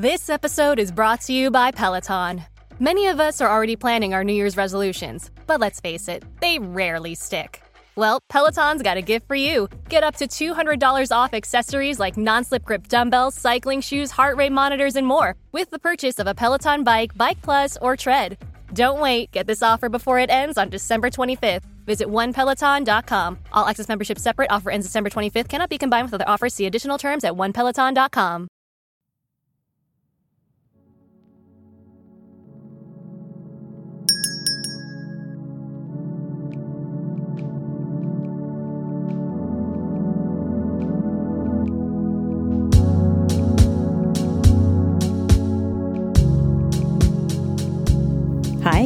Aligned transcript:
This 0.00 0.30
episode 0.30 0.78
is 0.78 0.90
brought 0.90 1.20
to 1.24 1.34
you 1.34 1.50
by 1.50 1.72
Peloton. 1.72 2.42
Many 2.78 3.08
of 3.08 3.20
us 3.20 3.42
are 3.42 3.50
already 3.50 3.76
planning 3.76 4.14
our 4.14 4.24
New 4.24 4.32
Year's 4.32 4.56
resolutions, 4.56 5.30
but 5.46 5.60
let's 5.60 5.78
face 5.78 6.08
it, 6.08 6.24
they 6.40 6.58
rarely 6.58 7.14
stick. 7.14 7.62
Well, 7.96 8.22
Peloton's 8.30 8.80
got 8.80 8.96
a 8.96 9.02
gift 9.02 9.28
for 9.28 9.34
you. 9.34 9.68
Get 9.90 10.02
up 10.02 10.16
to 10.16 10.26
$200 10.26 11.12
off 11.12 11.34
accessories 11.34 12.00
like 12.00 12.16
non 12.16 12.44
slip 12.44 12.64
grip 12.64 12.88
dumbbells, 12.88 13.34
cycling 13.34 13.82
shoes, 13.82 14.10
heart 14.10 14.38
rate 14.38 14.52
monitors, 14.52 14.96
and 14.96 15.06
more 15.06 15.34
with 15.52 15.68
the 15.68 15.78
purchase 15.78 16.18
of 16.18 16.26
a 16.26 16.34
Peloton 16.34 16.82
bike, 16.82 17.10
Bike 17.14 17.42
Plus, 17.42 17.76
or 17.82 17.94
Tread. 17.94 18.38
Don't 18.72 19.00
wait. 19.00 19.32
Get 19.32 19.46
this 19.46 19.62
offer 19.62 19.90
before 19.90 20.18
it 20.18 20.30
ends 20.30 20.56
on 20.56 20.70
December 20.70 21.10
25th. 21.10 21.64
Visit 21.84 22.08
onepeloton.com. 22.08 23.38
All 23.52 23.66
access 23.66 23.88
membership 23.88 24.18
separate. 24.18 24.50
Offer 24.50 24.70
ends 24.70 24.86
December 24.86 25.10
25th. 25.10 25.50
Cannot 25.50 25.68
be 25.68 25.76
combined 25.76 26.06
with 26.06 26.14
other 26.14 26.26
offers. 26.26 26.54
See 26.54 26.64
additional 26.64 26.96
terms 26.96 27.22
at 27.22 27.34
onepeloton.com. 27.34 28.48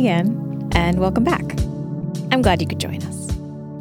again, 0.05 0.69
and 0.73 1.01
welcome 1.01 1.25
back. 1.25 1.41
I'm 2.31 2.43
glad 2.43 2.61
you 2.61 2.69
could 2.69 2.79
join 2.79 3.03
us. 3.05 3.31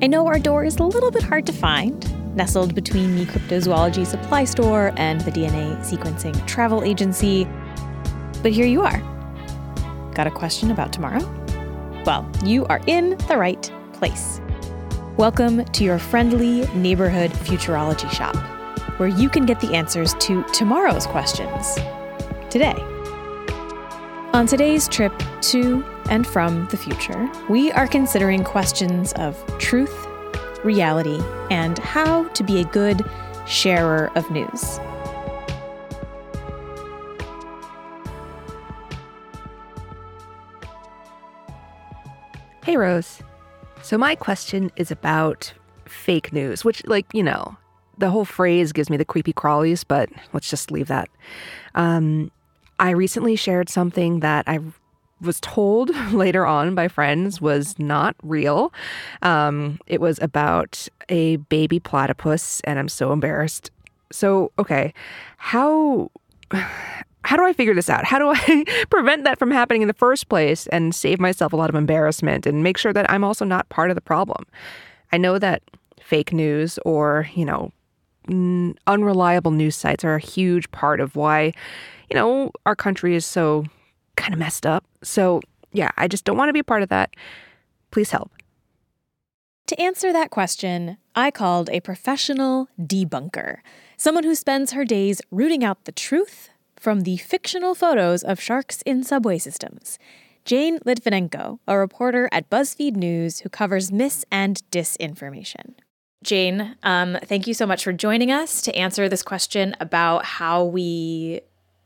I 0.01 0.07
know 0.07 0.25
our 0.25 0.39
door 0.39 0.63
is 0.63 0.77
a 0.77 0.83
little 0.83 1.11
bit 1.11 1.21
hard 1.21 1.45
to 1.47 1.51
find, 1.51 2.33
nestled 2.33 2.73
between 2.73 3.17
the 3.17 3.25
cryptozoology 3.25 4.07
supply 4.07 4.45
store 4.45 4.93
and 4.95 5.19
the 5.19 5.31
DNA 5.31 5.75
sequencing 5.79 6.47
travel 6.47 6.81
agency, 6.81 7.45
but 8.41 8.53
here 8.53 8.65
you 8.65 8.83
are. 8.83 8.99
Got 10.13 10.27
a 10.27 10.31
question 10.31 10.71
about 10.71 10.93
tomorrow? 10.93 11.19
Well, 12.05 12.25
you 12.45 12.65
are 12.67 12.79
in 12.87 13.17
the 13.27 13.35
right 13.35 13.69
place. 13.91 14.39
Welcome 15.17 15.65
to 15.65 15.83
your 15.83 15.99
friendly 15.99 16.65
neighborhood 16.67 17.31
futurology 17.31 18.09
shop, 18.09 18.37
where 18.97 19.09
you 19.09 19.27
can 19.27 19.45
get 19.45 19.59
the 19.59 19.73
answers 19.75 20.13
to 20.21 20.41
tomorrow's 20.53 21.05
questions 21.05 21.75
today. 22.49 22.77
On 24.31 24.47
today's 24.47 24.87
trip 24.87 25.11
to 25.41 25.83
and 26.09 26.25
from 26.27 26.67
the 26.67 26.77
future, 26.77 27.29
we 27.49 27.71
are 27.71 27.87
considering 27.87 28.43
questions 28.43 29.13
of 29.13 29.41
truth, 29.57 30.07
reality, 30.63 31.19
and 31.49 31.79
how 31.79 32.27
to 32.29 32.43
be 32.43 32.59
a 32.59 32.65
good 32.65 33.03
sharer 33.45 34.11
of 34.15 34.29
news. 34.31 34.79
Hey, 42.63 42.77
Rose. 42.77 43.21
So, 43.81 43.97
my 43.97 44.15
question 44.15 44.71
is 44.77 44.89
about 44.89 45.53
fake 45.85 46.31
news, 46.31 46.63
which, 46.63 46.85
like, 46.87 47.05
you 47.13 47.21
know, 47.21 47.57
the 47.97 48.09
whole 48.09 48.25
phrase 48.25 48.71
gives 48.71 48.89
me 48.89 48.97
the 48.97 49.05
creepy 49.05 49.33
crawlies, 49.33 49.83
but 49.87 50.09
let's 50.31 50.49
just 50.49 50.71
leave 50.71 50.87
that. 50.87 51.09
Um, 51.75 52.31
I 52.79 52.91
recently 52.91 53.35
shared 53.35 53.69
something 53.69 54.21
that 54.21 54.45
I 54.47 54.59
was 55.25 55.39
told 55.41 55.89
later 56.11 56.45
on 56.45 56.75
by 56.75 56.87
friends 56.87 57.41
was 57.41 57.77
not 57.79 58.15
real. 58.23 58.73
Um, 59.21 59.79
it 59.87 60.01
was 60.01 60.19
about 60.21 60.87
a 61.09 61.37
baby 61.37 61.79
platypus, 61.79 62.61
and 62.61 62.79
I'm 62.79 62.89
so 62.89 63.11
embarrassed. 63.11 63.71
So, 64.11 64.51
okay, 64.59 64.93
how 65.37 66.11
how 67.25 67.37
do 67.37 67.45
I 67.45 67.53
figure 67.53 67.73
this 67.73 67.89
out? 67.89 68.03
How 68.03 68.19
do 68.19 68.33
I 68.35 68.85
prevent 68.89 69.23
that 69.23 69.39
from 69.39 69.49
happening 69.49 69.81
in 69.81 69.87
the 69.87 69.93
first 69.93 70.27
place 70.27 70.67
and 70.67 70.93
save 70.93 71.19
myself 71.19 71.53
a 71.53 71.55
lot 71.55 71.69
of 71.69 71.75
embarrassment 71.75 72.45
and 72.45 72.63
make 72.63 72.77
sure 72.77 72.91
that 72.91 73.09
I'm 73.09 73.23
also 73.23 73.45
not 73.45 73.69
part 73.69 73.89
of 73.89 73.95
the 73.95 74.01
problem? 74.01 74.45
I 75.13 75.17
know 75.17 75.39
that 75.39 75.63
fake 76.01 76.33
news 76.33 76.79
or, 76.85 77.29
you 77.33 77.45
know, 77.45 77.71
unreliable 78.87 79.51
news 79.51 79.75
sites 79.75 80.03
are 80.03 80.15
a 80.15 80.19
huge 80.19 80.69
part 80.71 80.99
of 80.99 81.15
why, 81.15 81.53
you 82.09 82.15
know, 82.15 82.51
our 82.65 82.75
country 82.75 83.15
is 83.15 83.25
so 83.25 83.65
kind 84.15 84.33
of 84.33 84.39
messed 84.39 84.65
up. 84.65 84.85
So, 85.03 85.41
yeah, 85.71 85.89
I 85.97 86.07
just 86.07 86.25
don't 86.25 86.37
want 86.37 86.49
to 86.49 86.53
be 86.53 86.59
a 86.59 86.63
part 86.63 86.83
of 86.83 86.89
that. 86.89 87.15
Please 87.91 88.11
help. 88.11 88.31
To 89.67 89.81
answer 89.81 90.11
that 90.11 90.29
question, 90.29 90.97
I 91.15 91.31
called 91.31 91.69
a 91.69 91.79
professional 91.79 92.67
debunker, 92.79 93.59
someone 93.97 94.23
who 94.23 94.35
spends 94.35 94.73
her 94.73 94.83
days 94.83 95.21
rooting 95.31 95.63
out 95.63 95.85
the 95.85 95.91
truth 95.91 96.49
from 96.75 97.01
the 97.01 97.17
fictional 97.17 97.73
photos 97.73 98.23
of 98.23 98.41
sharks 98.41 98.81
in 98.81 99.03
subway 99.03 99.37
systems. 99.37 99.97
Jane 100.43 100.79
Lytvynenko, 100.79 101.59
a 101.65 101.77
reporter 101.77 102.27
at 102.33 102.49
BuzzFeed 102.49 102.97
News 102.97 103.39
who 103.39 103.49
covers 103.49 103.91
mis 103.91 104.25
and 104.29 104.61
disinformation. 104.69 105.75
Jane, 106.23 106.75
um, 106.83 107.17
thank 107.23 107.47
you 107.47 107.53
so 107.53 107.65
much 107.65 107.83
for 107.83 107.93
joining 107.93 108.31
us 108.31 108.61
to 108.63 108.75
answer 108.75 109.07
this 109.07 109.23
question 109.23 109.75
about 109.79 110.25
how 110.25 110.63
we 110.63 111.41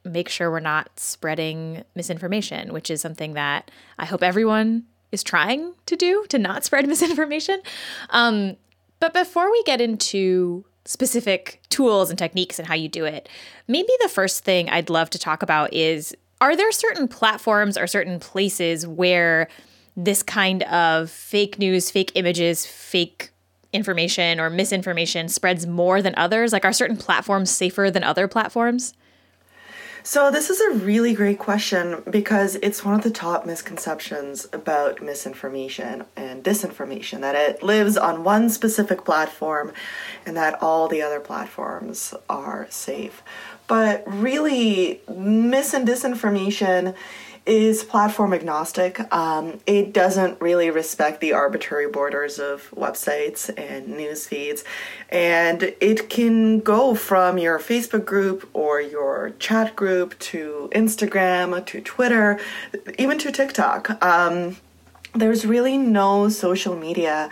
make 0.07 0.29
sure 0.29 0.50
we're 0.50 0.59
not 0.59 1.00
spreading 1.00 1.84
misinformation, 1.95 2.73
which 2.73 2.90
is 2.90 3.01
something 3.01 3.34
that 3.34 3.72
I 3.97 4.06
hope 4.06 4.23
everyone 4.23 4.84
is 5.12 5.23
trying 5.23 5.73
to 5.85 5.95
do 5.95 6.25
to 6.29 6.38
not 6.38 6.63
spread 6.63 6.88
misinformation. 6.90 7.62
Um, 8.09 8.57
but 9.00 9.13
before 9.13 9.51
we 9.51 9.62
get 9.63 9.81
into 9.81 10.66
specific 10.85 11.62
tools 11.69 12.09
and 12.09 12.18
techniques 12.18 12.59
and 12.59 12.68
how 12.68 12.75
you 12.75 12.88
do 12.88 13.06
it, 13.06 13.29
maybe 13.68 13.90
the 14.01 14.09
first 14.09 14.44
thing 14.44 14.69
I'd 14.69 14.90
love 14.90 15.09
to 15.12 15.19
talk 15.19 15.44
about 15.44 15.73
is 15.73 16.16
are 16.39 16.56
there 16.56 16.72
certain 16.72 17.07
platforms 17.07 17.78
or 17.78 17.88
certain 17.88 18.19
places 18.19 18.85
where 18.85 19.47
this 19.95 20.22
kind 20.22 20.63
of 20.63 21.09
fake 21.09 21.57
news, 21.57 21.89
fake 21.89 22.12
images, 22.16 22.66
fake 22.66 23.31
information 23.74 24.39
or 24.39 24.50
misinformation 24.50 25.28
spreads 25.28 25.66
more 25.66 26.01
than 26.01 26.13
others? 26.16 26.53
Like, 26.53 26.66
are 26.66 26.74
certain 26.74 26.97
platforms 26.97 27.50
safer 27.50 27.89
than 27.89 28.03
other 28.03 28.28
platforms? 28.28 28.94
So, 30.09 30.31
this 30.31 30.50
is 30.50 30.62
a 30.62 30.72
really 30.72 31.13
great 31.13 31.38
question 31.38 32.01
because 32.09 32.56
it's 32.62 32.85
one 32.85 32.94
of 32.94 33.03
the 33.03 33.12
top 33.12 33.45
misconceptions 33.45 34.47
about 34.53 35.01
misinformation 35.01 36.06
and 36.16 36.41
disinformation 36.41 37.19
that 37.19 37.35
it 37.35 37.62
lives 37.62 37.97
on 37.97 38.23
one 38.23 38.50
specific 38.50 39.03
platform 39.03 39.73
and 40.25 40.38
that 40.38 40.63
all 40.63 40.88
the 40.88 41.01
other 41.01 41.19
platforms 41.19 42.13
are 42.29 42.68
safe. 42.69 43.22
But 43.68 44.06
really, 44.07 45.01
mis 45.13 45.73
and 45.73 45.85
disinformation 45.85 46.95
is 47.47 47.84
platform 47.84 48.34
agnostic. 48.34 49.00
Um, 49.13 49.59
it 49.66 49.94
doesn't 49.94 50.41
really 50.41 50.69
respect 50.69 51.22
the 51.22 51.34
arbitrary 51.34 51.90
borders 51.90 52.40
of 52.40 52.69
websites 52.72 53.50
and 53.58 53.88
news 53.88 54.28
feeds. 54.28 54.63
And 55.09 55.74
it 55.80 56.09
can 56.09 56.59
go 56.59 56.94
from 56.94 57.38
your 57.38 57.57
Facebook 57.59 58.06
group 58.06 58.50
or 58.53 58.81
your 58.81 59.31
chat 59.40 59.75
group 59.75 60.19
to 60.19 60.69
Instagram 60.74 61.66
to 61.66 61.81
Twitter, 61.81 62.40
even 63.00 63.18
to 63.19 63.31
TikTok. 63.31 64.03
Um, 64.03 64.57
there's 65.13 65.46
really 65.46 65.78
no 65.78 66.30
social 66.30 66.75
media 66.75 67.30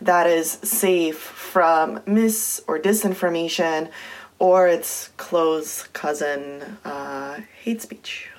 that 0.00 0.26
is 0.26 0.52
safe 0.62 1.18
from 1.18 2.00
mis 2.06 2.60
or 2.66 2.78
disinformation 2.78 3.90
or 4.38 4.68
its 4.68 5.08
close 5.16 5.84
cousin, 5.92 6.78
uh, 6.84 7.40
hate 7.62 7.82
speech. 7.82 8.30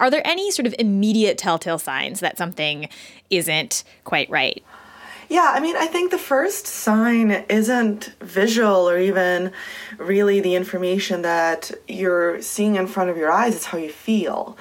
Are 0.00 0.10
there 0.10 0.26
any 0.26 0.50
sort 0.50 0.66
of 0.66 0.74
immediate 0.78 1.38
telltale 1.38 1.78
signs 1.78 2.20
that 2.20 2.38
something 2.38 2.88
isn't 3.30 3.84
quite 4.04 4.30
right? 4.30 4.62
Yeah, 5.28 5.52
I 5.54 5.60
mean, 5.60 5.76
I 5.76 5.86
think 5.86 6.10
the 6.10 6.18
first 6.18 6.66
sign 6.66 7.30
isn't 7.50 8.14
visual 8.20 8.88
or 8.88 8.98
even 8.98 9.52
really 9.98 10.40
the 10.40 10.54
information 10.54 11.20
that 11.22 11.70
you're 11.86 12.40
seeing 12.40 12.76
in 12.76 12.86
front 12.86 13.10
of 13.10 13.18
your 13.18 13.30
eyes, 13.30 13.54
it's 13.54 13.66
how 13.66 13.76
you 13.76 13.90
feel. 13.90 14.56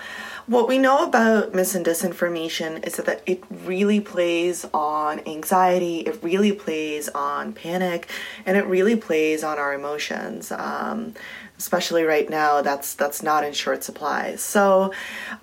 What 0.47 0.67
we 0.67 0.77
know 0.77 1.05
about 1.05 1.53
mis 1.53 1.75
and 1.75 1.85
disinformation 1.85 2.85
is 2.87 2.95
that 2.97 3.21
it 3.25 3.43
really 3.49 3.99
plays 3.99 4.65
on 4.73 5.19
anxiety, 5.27 5.99
it 5.99 6.21
really 6.21 6.53
plays 6.53 7.09
on 7.09 7.51
panic, 7.53 8.09
and 8.45 8.55
it 8.55 8.65
really 8.65 8.95
plays 8.95 9.43
on 9.43 9.57
our 9.59 9.73
emotions. 9.73 10.51
Um, 10.51 11.15
especially 11.57 12.03
right 12.03 12.29
now 12.29 12.61
that's 12.61 12.93
that's 12.93 13.23
not 13.23 13.43
in 13.43 13.53
short 13.53 13.83
supply. 13.83 14.35
So 14.35 14.93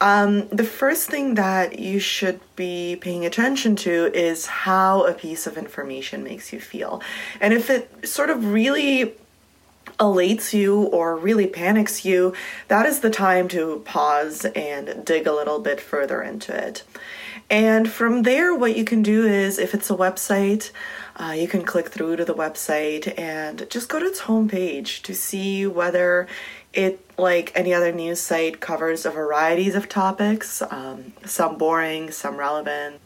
um, 0.01 0.49
the 0.49 0.65
first 0.65 1.11
thing 1.11 1.35
that 1.35 1.79
you 1.79 1.99
should 1.99 2.41
be 2.57 2.97
paying 3.01 3.27
attention 3.27 3.77
to 3.77 4.11
is 4.15 4.47
how 4.47 5.05
a 5.05 5.13
piece 5.13 5.47
of 5.47 5.59
information 5.59 6.23
makes 6.23 6.53
you 6.53 6.61
feel. 6.61 7.03
And 7.41 7.53
if 7.53 7.69
it 7.71 8.09
sort 8.09 8.31
of 8.31 8.53
really 8.53 9.15
elates 10.01 10.53
you 10.53 10.85
or 10.85 11.17
really 11.17 11.47
panics 11.47 12.05
you 12.05 12.35
that 12.67 12.85
is 12.85 13.01
the 13.01 13.11
time 13.11 13.47
to 13.47 13.81
pause 13.85 14.45
and 14.45 15.05
dig 15.05 15.27
a 15.27 15.33
little 15.33 15.61
bit 15.61 15.81
further 15.81 16.23
into 16.23 16.57
it. 16.57 16.83
And 17.51 17.89
from 17.89 18.23
there 18.23 18.55
what 18.55 18.77
you 18.77 18.85
can 18.85 19.03
do 19.03 19.27
is 19.27 19.59
if 19.59 19.75
it's 19.75 19.91
a 19.91 19.97
website 19.97 20.73
uh, 21.17 21.35
you 21.37 21.49
can 21.49 21.65
click 21.65 21.89
through 21.89 22.17
to 22.17 22.25
the 22.25 22.35
website 22.35 23.19
and 23.19 23.67
just 23.71 23.89
go 23.89 23.99
to 23.99 24.07
its 24.07 24.23
homepage 24.23 25.03
to 25.03 25.15
see 25.15 25.67
whether 25.67 26.27
it 26.73 27.01
like 27.19 27.53
any 27.55 27.73
other 27.73 27.93
news 27.93 28.21
site 28.21 28.61
covers 28.61 29.07
a 29.07 29.11
variety 29.11 29.71
of 29.71 29.89
topics 29.89 30.63
um, 30.71 31.13
some 31.25 31.57
boring 31.57 32.11
some 32.11 32.37
relevant 32.37 33.01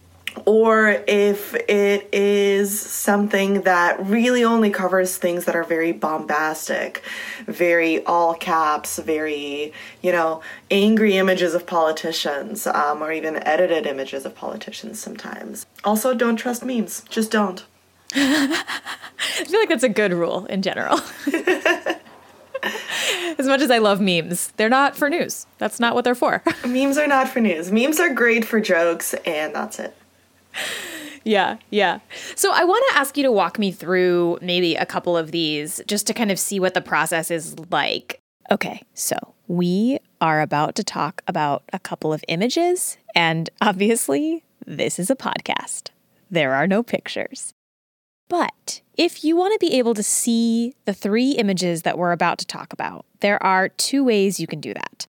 or 0.44 1.02
if 1.06 1.55
it 1.55 2.08
is 2.12 2.81
something 2.81 3.62
that 3.62 4.05
really 4.05 4.44
only 4.44 4.70
covers 4.70 5.16
things 5.16 5.44
that 5.46 5.56
are 5.56 5.64
very 5.64 5.93
bombastic, 5.93 7.02
very 7.46 8.05
all 8.05 8.34
caps, 8.34 8.99
very, 8.99 9.72
you 10.02 10.12
know, 10.12 10.43
angry 10.70 11.16
images 11.16 11.55
of 11.55 11.66
politicians, 11.66 12.66
um, 12.66 13.02
or 13.02 13.12
even 13.12 13.37
edited 13.44 13.87
images 13.87 14.25
of 14.25 14.34
politicians 14.34 15.00
sometimes. 15.00 15.66
Also, 15.84 16.14
don't 16.14 16.37
trust 16.37 16.64
memes. 16.64 17.05
Just 17.08 17.31
don't. 17.31 17.64
I 18.14 19.44
feel 19.46 19.60
like 19.60 19.69
that's 19.69 19.82
a 19.82 19.88
good 19.88 20.12
rule 20.12 20.46
in 20.46 20.62
general. 20.62 21.00
as 23.38 23.46
much 23.46 23.60
as 23.60 23.70
I 23.70 23.78
love 23.78 24.00
memes, 24.00 24.52
they're 24.56 24.69
not 24.69 24.96
for 24.96 25.08
news. 25.08 25.46
That's 25.58 25.78
not 25.78 25.94
what 25.94 26.05
they're 26.05 26.14
for. 26.14 26.43
memes 26.66 26.99
are 26.99 27.06
not 27.06 27.28
for 27.28 27.40
news. 27.40 27.70
Memes 27.70 28.00
are 28.00 28.12
great 28.12 28.44
for 28.44 28.60
jokes, 28.60 29.14
and 29.25 29.55
that's 29.55 29.78
it 29.78 29.96
yeah, 31.28 31.58
yeah. 31.70 32.00
So 32.37 32.52
I 32.52 32.64
want 32.64 32.84
to 32.90 32.99
ask 32.99 33.16
you 33.16 33.22
to 33.22 33.32
walk 33.32 33.58
me 33.58 33.70
through 33.70 34.38
maybe 34.40 34.75
a 34.76 34.87
couple 34.87 35.16
of 35.16 35.31
these 35.31 35.81
just 35.87 36.06
to 36.06 36.14
kind 36.14 36.31
of 36.31 36.38
see 36.38 36.58
what 36.58 36.75
the 36.75 36.81
process 36.81 37.31
is 37.31 37.55
like. 37.70 38.20
Okay, 38.50 38.82
so 38.94 39.34
we 39.46 39.99
are 40.20 40.40
about 40.40 40.75
to 40.76 40.84
talk 40.84 41.22
about 41.26 41.64
a 41.72 41.78
couple 41.78 42.12
of 42.14 42.25
images, 42.28 42.96
and 43.14 43.50
obviously, 43.60 44.43
this 44.66 44.99
is 44.99 45.10
a 45.10 45.16
podcast. 45.16 45.90
There 46.31 46.55
are 46.55 46.66
no 46.66 46.82
pictures. 46.82 47.52
But 48.29 48.83
if 48.97 49.25
you 49.25 49.37
want 49.37 49.55
to 49.55 49.67
be 49.67 49.79
able 49.79 49.95
to 49.95 50.03
see 50.03 50.75
the 50.85 50.93
three 50.93 51.33
images 51.33 51.83
that 51.83 51.97
we're 51.97 52.13
about 52.13 52.39
to 52.39 52.47
talk 52.47 52.73
about, 52.73 53.07
there 53.21 53.43
are 53.43 53.69
two 53.69 54.05
ways 54.05 54.39
you 54.39 54.47
can 54.47 54.61
do 54.61 54.75
that. 54.75 55.07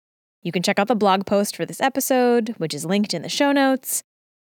You 0.43 0.53
can 0.53 0.63
check 0.63 0.79
out 0.79 0.89
the 0.89 0.97
blog 0.97 1.25
post 1.25 1.57
for 1.57 1.65
this 1.65 1.81
episode, 1.81 2.55
which 2.59 2.75
is 2.75 2.85
linked 2.85 3.15
in 3.15 3.23
the 3.23 3.29
show 3.29 3.53
notes, 3.53 4.03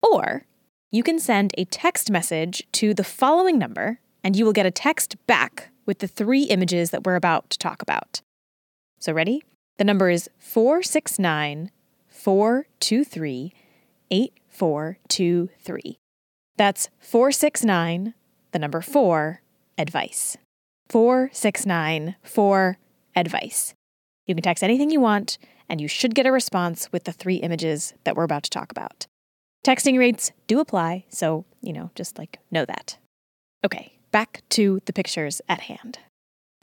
or 0.02 0.44
you 0.90 1.02
can 1.02 1.18
send 1.18 1.54
a 1.56 1.64
text 1.64 2.10
message 2.10 2.66
to 2.72 2.94
the 2.94 3.04
following 3.04 3.58
number, 3.58 4.00
and 4.24 4.36
you 4.36 4.44
will 4.44 4.52
get 4.52 4.66
a 4.66 4.70
text 4.70 5.16
back 5.26 5.70
with 5.86 6.00
the 6.00 6.08
three 6.08 6.42
images 6.44 6.90
that 6.90 7.04
we're 7.04 7.16
about 7.16 7.48
to 7.50 7.58
talk 7.58 7.80
about. 7.80 8.20
So, 8.98 9.12
ready? 9.12 9.42
The 9.78 9.84
number 9.84 10.10
is 10.10 10.28
469 10.38 11.70
423 12.08 13.52
8423. 14.10 15.98
That's 16.56 16.88
469, 16.98 18.14
the 18.52 18.58
number 18.58 18.80
4, 18.80 19.42
advice. 19.76 20.36
469 20.88 22.16
4 22.22 22.78
advice. 23.14 23.74
You 24.26 24.34
can 24.34 24.42
text 24.42 24.64
anything 24.64 24.90
you 24.90 25.00
want, 25.00 25.38
and 25.68 25.80
you 25.80 25.88
should 25.88 26.14
get 26.14 26.26
a 26.26 26.32
response 26.32 26.90
with 26.92 27.04
the 27.04 27.12
three 27.12 27.36
images 27.36 27.94
that 28.04 28.16
we're 28.16 28.24
about 28.24 28.42
to 28.44 28.50
talk 28.50 28.70
about. 28.70 29.06
Texting 29.66 29.98
rates 29.98 30.32
do 30.46 30.60
apply, 30.60 31.04
so, 31.08 31.44
you 31.60 31.72
know, 31.72 31.90
just 31.94 32.18
like 32.18 32.38
know 32.50 32.64
that. 32.64 32.96
Okay, 33.64 33.98
back 34.12 34.42
to 34.50 34.80
the 34.86 34.92
pictures 34.92 35.40
at 35.48 35.60
hand. 35.62 35.98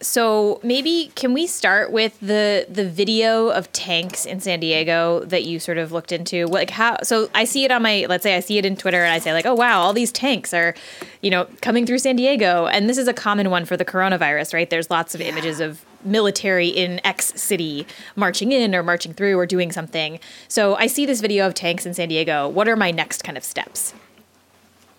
So 0.02 0.60
maybe 0.62 1.14
can 1.16 1.34
we 1.34 1.48
start 1.48 1.90
with 1.90 2.20
the 2.20 2.66
the 2.70 2.88
video 2.88 3.48
of 3.48 3.72
tanks 3.72 4.26
in 4.26 4.42
San 4.42 4.60
Diego 4.60 5.24
that 5.24 5.46
you 5.46 5.58
sort 5.58 5.78
of 5.78 5.94
looked 5.94 6.12
into? 6.12 6.48
Like 6.48 6.70
how 6.70 6.98
so 7.02 7.30
I 7.34 7.46
see 7.46 7.64
it 7.64 7.72
on 7.72 7.82
my 7.82 8.06
let's 8.10 8.24
say 8.24 8.36
I 8.36 8.42
see 8.42 8.58
it 8.58 8.66
in 8.66 8.76
Twitter 8.76 9.02
and 9.02 9.14
I 9.14 9.20
say 9.20 9.32
like, 9.32 9.46
"Oh 9.46 9.54
wow, 9.54 9.80
all 9.80 9.94
these 9.94 10.12
tanks 10.12 10.54
are, 10.54 10.76
you 11.22 11.32
know, 11.32 11.48
coming 11.62 11.86
through 11.86 12.00
San 12.00 12.18
Diego." 12.18 12.66
And 12.66 12.90
this 12.90 12.98
is 12.98 13.08
a 13.08 13.14
common 13.14 13.50
one 13.50 13.64
for 13.64 13.78
the 13.78 13.86
coronavirus, 13.86 14.54
right? 14.54 14.70
There's 14.70 14.90
lots 14.90 15.16
of 15.16 15.22
yeah. 15.22 15.28
images 15.28 15.62
of 15.62 15.86
military 16.04 16.68
in 16.68 17.00
X 17.06 17.28
city 17.42 17.88
marching 18.18 18.52
in 18.52 18.76
or 18.76 18.84
marching 18.84 19.14
through 19.14 19.40
or 19.40 19.46
doing 19.46 19.72
something. 19.72 20.20
So 20.50 20.76
I 20.76 20.88
see 20.88 21.06
this 21.06 21.22
video 21.22 21.48
of 21.48 21.54
tanks 21.54 21.86
in 21.86 21.94
San 21.94 22.10
Diego. 22.10 22.50
What 22.50 22.68
are 22.68 22.76
my 22.76 22.92
next 22.92 23.24
kind 23.24 23.38
of 23.38 23.46
steps? 23.46 23.94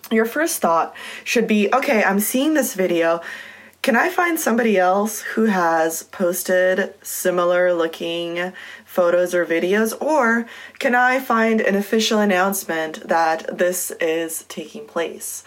Your 0.09 0.25
first 0.25 0.59
thought 0.59 0.95
should 1.23 1.47
be, 1.47 1.71
"Okay, 1.71 2.03
I'm 2.03 2.19
seeing 2.19 2.55
this 2.55 2.73
video 2.73 3.21
can 3.87 3.95
I 3.95 4.09
find 4.09 4.37
somebody 4.37 4.77
else 4.77 5.21
who 5.21 5.45
has 5.45 6.03
posted 6.03 6.93
similar 7.01 7.73
looking 7.73 8.51
photos 8.83 9.33
or 9.33 9.45
videos? 9.45 9.95
Or 10.01 10.45
can 10.77 10.93
I 10.93 11.21
find 11.21 11.61
an 11.61 11.73
official 11.73 12.19
announcement 12.19 13.07
that 13.07 13.57
this 13.57 13.91
is 14.01 14.43
taking 14.49 14.85
place? 14.87 15.45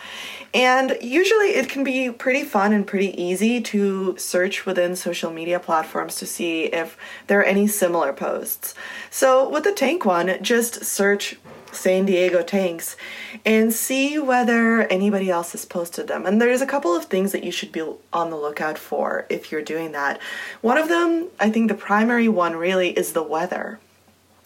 And 0.54 0.96
usually 1.02 1.48
it 1.48 1.69
can 1.69 1.84
be 1.84 2.10
pretty 2.10 2.44
fun 2.44 2.72
and 2.72 2.87
pretty 2.87 3.12
easy 3.22 3.60
to 3.60 4.16
search 4.16 4.64
within 4.64 4.96
social 4.96 5.31
media 5.31 5.60
platforms 5.60 6.16
to 6.16 6.25
see 6.25 6.62
if 6.62 6.96
there 7.26 7.40
are 7.40 7.44
any 7.44 7.66
similar 7.66 8.14
posts. 8.14 8.75
So 9.10 9.46
with 9.50 9.64
the 9.64 9.72
tank 9.72 10.06
one, 10.06 10.42
just 10.42 10.82
search 10.82 11.38
San 11.72 12.06
Diego 12.06 12.43
tanks 12.43 12.96
and 13.44 13.72
see 13.72 14.19
whether 14.19 14.82
anybody 14.82 15.31
else 15.31 15.52
has 15.52 15.64
posted 15.64 16.08
them. 16.08 16.26
And 16.26 16.40
there's 16.40 16.61
a 16.61 16.67
couple 16.67 16.94
of 16.94 17.06
things 17.06 17.32
that 17.32 17.44
you 17.44 17.52
should 17.52 17.72
be 17.72 17.82
on 18.12 18.31
the 18.31 18.37
lookout 18.37 18.78
for 18.78 19.26
if 19.28 19.50
you're 19.50 19.62
doing 19.62 19.93
that. 19.93 20.20
One 20.61 20.78
of 20.78 20.88
them, 20.88 21.28
I 21.38 21.50
think 21.50 21.69
the 21.69 21.75
primary 21.75 22.28
one 22.28 22.56
really 22.56 22.90
is 22.90 23.12
the 23.12 23.22
weather. 23.22 23.78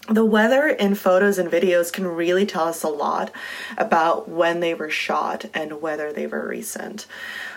The 0.09 0.25
weather 0.25 0.69
in 0.69 0.97
photos 0.97 1.39
and 1.39 1.51
videos 1.51 1.91
can 1.91 2.07
really 2.07 2.45
tell 2.45 2.65
us 2.65 2.83
a 2.83 2.89
lot 2.89 3.31
about 3.79 4.29
when 4.29 4.61
they 4.61 4.75
were 4.75 4.91
shot 4.91 5.47
and 5.55 5.81
whether 5.81 6.13
they 6.13 6.27
were 6.27 6.47
recent. 6.47 7.07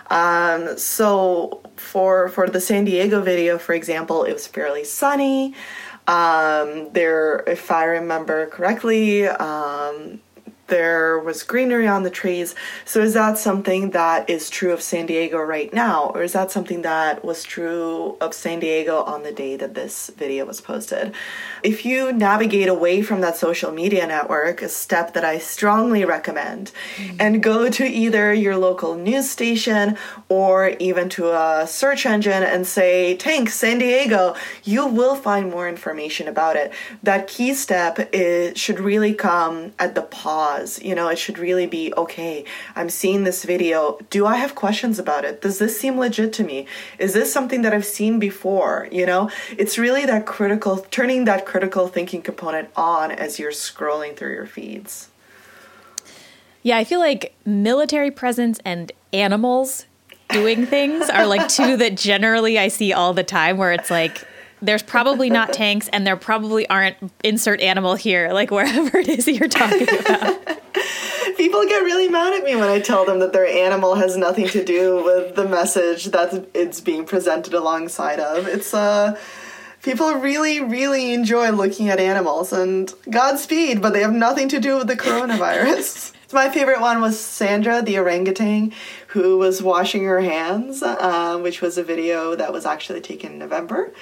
Um, 0.09 0.77
so 0.77 1.61
for 1.75 2.29
for 2.29 2.47
the 2.47 2.61
San 2.61 2.85
Diego 2.85 3.21
video, 3.21 3.57
for 3.57 3.73
example, 3.73 4.23
it 4.23 4.31
was 4.31 4.47
fairly 4.47 4.85
sunny. 4.85 5.53
Um, 6.07 6.91
there, 6.93 7.43
if 7.47 7.69
I 7.69 7.83
remember 7.83 8.47
correctly, 8.47 9.27
um, 9.27 10.21
there 10.67 11.19
was 11.19 11.43
greenery 11.43 11.87
on 11.87 12.03
the 12.03 12.09
trees. 12.09 12.55
So 12.85 13.01
is 13.01 13.13
that 13.13 13.37
something 13.37 13.91
that 13.91 14.29
is 14.29 14.49
true 14.49 14.73
of 14.73 14.81
San 14.81 15.05
Diego 15.05 15.39
right 15.39 15.73
now, 15.73 16.11
or 16.13 16.23
is 16.23 16.33
that 16.33 16.51
something 16.51 16.81
that 16.81 17.23
was 17.23 17.43
true 17.43 18.17
of 18.19 18.33
San 18.33 18.59
Diego 18.59 19.03
on 19.03 19.23
the 19.23 19.31
day 19.31 19.55
that 19.55 19.73
this 19.73 20.11
video 20.17 20.45
was 20.45 20.61
posted? 20.61 21.13
If 21.63 21.85
you 21.85 22.11
navigate 22.11 22.67
away 22.67 23.01
from 23.01 23.21
that 23.21 23.37
social 23.37 23.71
media 23.71 24.05
network, 24.07 24.61
a 24.61 24.69
step 24.69 25.13
that 25.13 25.23
I 25.23 25.37
strongly 25.37 26.05
recommend, 26.05 26.71
mm-hmm. 26.97 27.17
and 27.19 27.41
go 27.41 27.69
to 27.69 27.85
either 27.85 28.33
your 28.33 28.57
local 28.57 28.95
news 28.95 29.29
station 29.29 29.97
or 30.29 30.69
even 30.79 31.09
to 31.09 31.31
a 31.31 31.65
search 31.67 32.05
engine 32.05 32.43
and 32.43 32.67
say, 32.67 33.15
Tank, 33.15 33.49
San 33.49 33.79
Diego, 33.79 34.35
you 34.63 34.85
will 34.85 35.15
find 35.15 35.49
more 35.49 35.67
information 35.69 36.27
about 36.27 36.55
it. 36.55 36.71
That 37.03 37.27
key 37.27 37.53
step 37.53 38.09
is, 38.13 38.57
should 38.57 38.79
really 38.79 39.13
come 39.13 39.73
at 39.79 39.95
the 39.95 40.01
pause 40.01 40.56
pause. 40.57 40.81
You 40.81 40.95
know, 40.95 41.07
it 41.09 41.17
should 41.17 41.37
really 41.37 41.65
be 41.65 41.93
okay, 41.95 42.43
I'm 42.75 42.89
seeing 42.89 43.23
this 43.23 43.43
video. 43.43 43.99
Do 44.09 44.25
I 44.25 44.37
have 44.37 44.55
questions 44.55 44.99
about 44.99 45.25
it? 45.25 45.41
Does 45.41 45.59
this 45.59 45.79
seem 45.79 45.97
legit 45.97 46.33
to 46.33 46.43
me? 46.43 46.65
Is 46.99 47.13
this 47.13 47.31
something 47.31 47.61
that 47.61 47.73
I've 47.73 47.85
seen 47.85 48.19
before? 48.19 48.87
You 48.91 49.05
know, 49.05 49.29
it's 49.57 49.77
really 49.77 50.05
that 50.05 50.25
critical, 50.25 50.77
turning 50.91 51.25
that 51.25 51.45
critical 51.45 51.87
thinking 51.87 52.21
component 52.21 52.69
on 52.75 53.11
as 53.11 53.39
you're 53.39 53.51
scrolling 53.51 54.15
through 54.15 54.33
your 54.33 54.45
feeds. 54.45 55.09
Yeah, 56.63 56.77
I 56.77 56.83
feel 56.83 56.99
like 56.99 57.33
military 57.45 58.11
presence 58.11 58.59
and 58.65 58.91
animals 59.13 59.85
doing 60.29 60.65
things 60.65 61.09
are 61.09 61.25
like 61.25 61.47
two 61.47 61.77
that 61.77 61.95
generally 61.95 62.59
I 62.59 62.67
see 62.67 62.91
all 62.91 63.13
the 63.13 63.23
time 63.23 63.57
where 63.57 63.71
it's 63.71 63.89
like, 63.89 64.27
there's 64.61 64.83
probably 64.83 65.29
not 65.29 65.53
tanks 65.53 65.87
and 65.89 66.05
there 66.05 66.17
probably 66.17 66.67
aren't 66.69 66.97
insert 67.23 67.61
animal 67.61 67.95
here 67.95 68.31
like 68.31 68.51
wherever 68.51 68.97
it 68.97 69.07
is 69.07 69.27
you're 69.27 69.47
talking 69.47 69.87
about. 69.99 70.61
People 71.37 71.65
get 71.65 71.83
really 71.83 72.09
mad 72.09 72.33
at 72.33 72.43
me 72.43 72.55
when 72.55 72.69
i 72.69 72.79
tell 72.79 73.05
them 73.05 73.19
that 73.19 73.33
their 73.33 73.45
animal 73.45 73.95
has 73.95 74.17
nothing 74.17 74.47
to 74.47 74.63
do 74.63 75.03
with 75.03 75.35
the 75.35 75.47
message 75.47 76.05
that 76.05 76.47
it's 76.53 76.81
being 76.81 77.05
presented 77.05 77.53
alongside 77.53 78.19
of. 78.19 78.47
It's 78.47 78.73
uh 78.73 79.19
people 79.83 80.13
really 80.15 80.59
really 80.61 81.13
enjoy 81.13 81.51
looking 81.51 81.89
at 81.89 81.99
animals 81.99 82.51
and 82.51 82.93
godspeed 83.09 83.81
but 83.81 83.93
they 83.93 84.01
have 84.01 84.13
nothing 84.13 84.49
to 84.49 84.59
do 84.59 84.77
with 84.77 84.87
the 84.87 84.95
coronavirus. 84.95 86.13
My 86.33 86.49
favorite 86.49 86.81
one 86.81 86.99
was 86.99 87.17
Sandra, 87.17 87.81
the 87.81 87.99
orangutan, 87.99 88.73
who 89.07 89.37
was 89.37 89.63
washing 89.63 90.03
her 90.03 90.19
hands, 90.19 90.83
uh, 90.83 91.39
which 91.41 91.61
was 91.61 91.77
a 91.77 91.83
video 91.83 92.35
that 92.35 92.51
was 92.51 92.65
actually 92.65 92.99
taken 92.99 93.33
in 93.33 93.39
November 93.39 93.93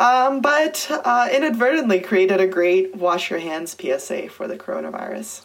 um, 0.00 0.40
but 0.40 0.86
uh, 0.90 1.28
inadvertently 1.30 2.00
created 2.00 2.40
a 2.40 2.46
great 2.46 2.96
wash 2.96 3.30
your 3.30 3.38
hands 3.38 3.76
PSA 3.78 4.30
for 4.30 4.48
the 4.48 4.56
coronavirus. 4.56 5.44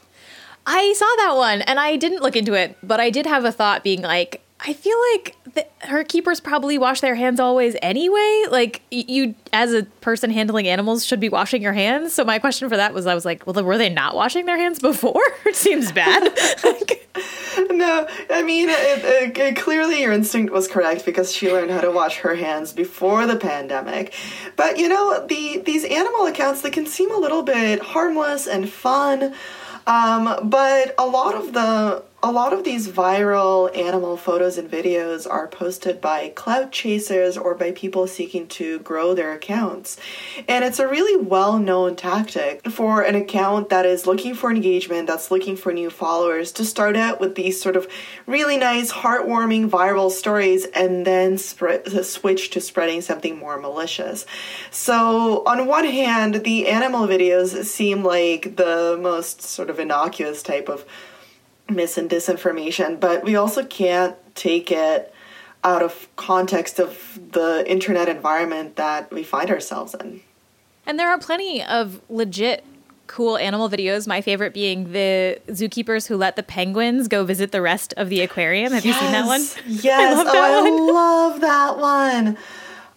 I 0.65 0.93
saw 0.93 1.05
that 1.17 1.35
one 1.35 1.61
and 1.61 1.79
I 1.79 1.97
didn't 1.97 2.23
look 2.23 2.35
into 2.35 2.53
it, 2.53 2.77
but 2.81 2.99
I 2.99 3.09
did 3.09 3.25
have 3.25 3.43
a 3.43 3.51
thought 3.51 3.83
being 3.83 4.01
like, 4.01 4.41
I 4.61 4.73
feel 4.73 4.97
like 5.13 5.35
the, 5.53 5.67
her 5.87 6.03
keepers 6.03 6.39
probably 6.39 6.77
wash 6.77 7.01
their 7.01 7.15
hands 7.15 7.39
always 7.39 7.75
anyway. 7.81 8.45
Like 8.49 8.81
you, 8.89 9.35
as 9.51 9.73
a 9.73 9.83
person 10.01 10.31
handling 10.31 10.67
animals, 10.67 11.05
should 11.05 11.19
be 11.19 11.29
washing 11.29 11.61
your 11.61 11.73
hands. 11.73 12.13
So 12.13 12.23
my 12.23 12.39
question 12.39 12.69
for 12.69 12.77
that 12.77 12.93
was, 12.93 13.05
I 13.05 13.13
was 13.13 13.25
like, 13.25 13.45
well, 13.45 13.61
were 13.63 13.77
they 13.77 13.89
not 13.89 14.15
washing 14.15 14.45
their 14.45 14.57
hands 14.57 14.79
before? 14.79 15.21
it 15.45 15.55
seems 15.55 15.91
bad. 15.91 16.23
like, 16.63 17.05
no, 17.69 18.07
I 18.29 18.43
mean, 18.43 18.69
it, 18.69 19.37
it, 19.37 19.55
clearly 19.57 20.01
your 20.01 20.13
instinct 20.13 20.53
was 20.53 20.67
correct 20.67 21.05
because 21.05 21.33
she 21.33 21.51
learned 21.51 21.71
how 21.71 21.81
to 21.81 21.91
wash 21.91 22.17
her 22.17 22.35
hands 22.35 22.71
before 22.71 23.27
the 23.27 23.35
pandemic. 23.35 24.13
But 24.55 24.77
you 24.77 24.87
know, 24.87 25.25
the 25.27 25.61
these 25.65 25.83
animal 25.83 26.25
accounts 26.25 26.61
they 26.61 26.71
can 26.71 26.85
seem 26.85 27.11
a 27.11 27.17
little 27.17 27.43
bit 27.43 27.81
harmless 27.81 28.47
and 28.47 28.69
fun. 28.69 29.33
Um, 29.87 30.49
but 30.49 30.95
a 30.97 31.05
lot 31.05 31.35
of 31.35 31.53
the 31.53 32.03
a 32.25 32.31
lot 32.31 32.53
of 32.53 32.63
these 32.63 32.87
viral 32.87 33.69
animal 33.77 34.17
photos 34.17 34.57
and 34.57 34.67
videos 34.67 35.29
are 35.29 35.47
posted 35.47 36.01
by 36.01 36.29
clout 36.29 36.71
chasers 36.71 37.37
or 37.37 37.53
by 37.53 37.71
people 37.71 38.07
seeking 38.07 38.47
to 38.47 38.79
grow 38.79 39.13
their 39.13 39.31
accounts. 39.31 39.95
And 40.47 40.65
it's 40.65 40.79
a 40.79 40.87
really 40.87 41.23
well 41.23 41.59
known 41.59 41.95
tactic 41.95 42.67
for 42.67 43.03
an 43.03 43.13
account 43.13 43.69
that 43.69 43.85
is 43.85 44.07
looking 44.07 44.33
for 44.33 44.49
engagement, 44.49 45.05
that's 45.05 45.29
looking 45.29 45.55
for 45.55 45.71
new 45.71 45.91
followers, 45.91 46.51
to 46.53 46.65
start 46.65 46.95
out 46.95 47.19
with 47.19 47.35
these 47.35 47.61
sort 47.61 47.75
of 47.75 47.87
really 48.25 48.57
nice, 48.57 48.91
heartwarming 48.91 49.69
viral 49.69 50.09
stories 50.09 50.65
and 50.73 51.05
then 51.05 51.37
switch 51.37 52.49
to 52.49 52.59
spreading 52.59 53.01
something 53.01 53.37
more 53.37 53.59
malicious. 53.59 54.25
So, 54.71 55.43
on 55.45 55.67
one 55.67 55.85
hand, 55.85 56.43
the 56.43 56.69
animal 56.69 57.07
videos 57.07 57.65
seem 57.65 58.03
like 58.03 58.55
the 58.55 58.97
most 58.99 59.43
sort 59.43 59.69
of 59.69 59.79
innocuous 59.79 60.41
type 60.41 60.69
of 60.69 60.85
mis 61.69 61.97
and 61.97 62.09
disinformation, 62.09 62.99
but 62.99 63.23
we 63.23 63.35
also 63.35 63.63
can't 63.63 64.15
take 64.35 64.71
it 64.71 65.13
out 65.63 65.81
of 65.81 66.07
context 66.15 66.79
of 66.79 67.19
the 67.31 67.63
internet 67.69 68.07
environment 68.07 68.75
that 68.75 69.11
we 69.11 69.23
find 69.23 69.49
ourselves 69.49 69.95
in. 69.95 70.21
And 70.85 70.99
there 70.99 71.09
are 71.09 71.17
plenty 71.17 71.63
of 71.63 71.99
legit 72.09 72.63
cool 73.07 73.37
animal 73.37 73.69
videos. 73.69 74.07
My 74.07 74.21
favorite 74.21 74.53
being 74.53 74.91
the 74.91 75.39
zookeepers 75.47 76.07
who 76.07 76.17
let 76.17 76.35
the 76.35 76.43
penguins 76.43 77.07
go 77.07 77.23
visit 77.23 77.51
the 77.51 77.61
rest 77.61 77.93
of 77.97 78.09
the 78.09 78.21
aquarium. 78.21 78.73
Have 78.73 78.85
yes, 78.85 78.95
you 78.95 79.01
seen 79.01 79.11
that 79.11 79.25
one? 79.25 79.41
Yes. 79.67 80.15
I 80.15 80.23
love 80.23 80.25
that 80.27 80.51
oh, 80.51 80.63
one. 80.63 80.73
I 80.73 80.93
love 80.93 81.41
that 81.41 81.77
one. 81.77 82.37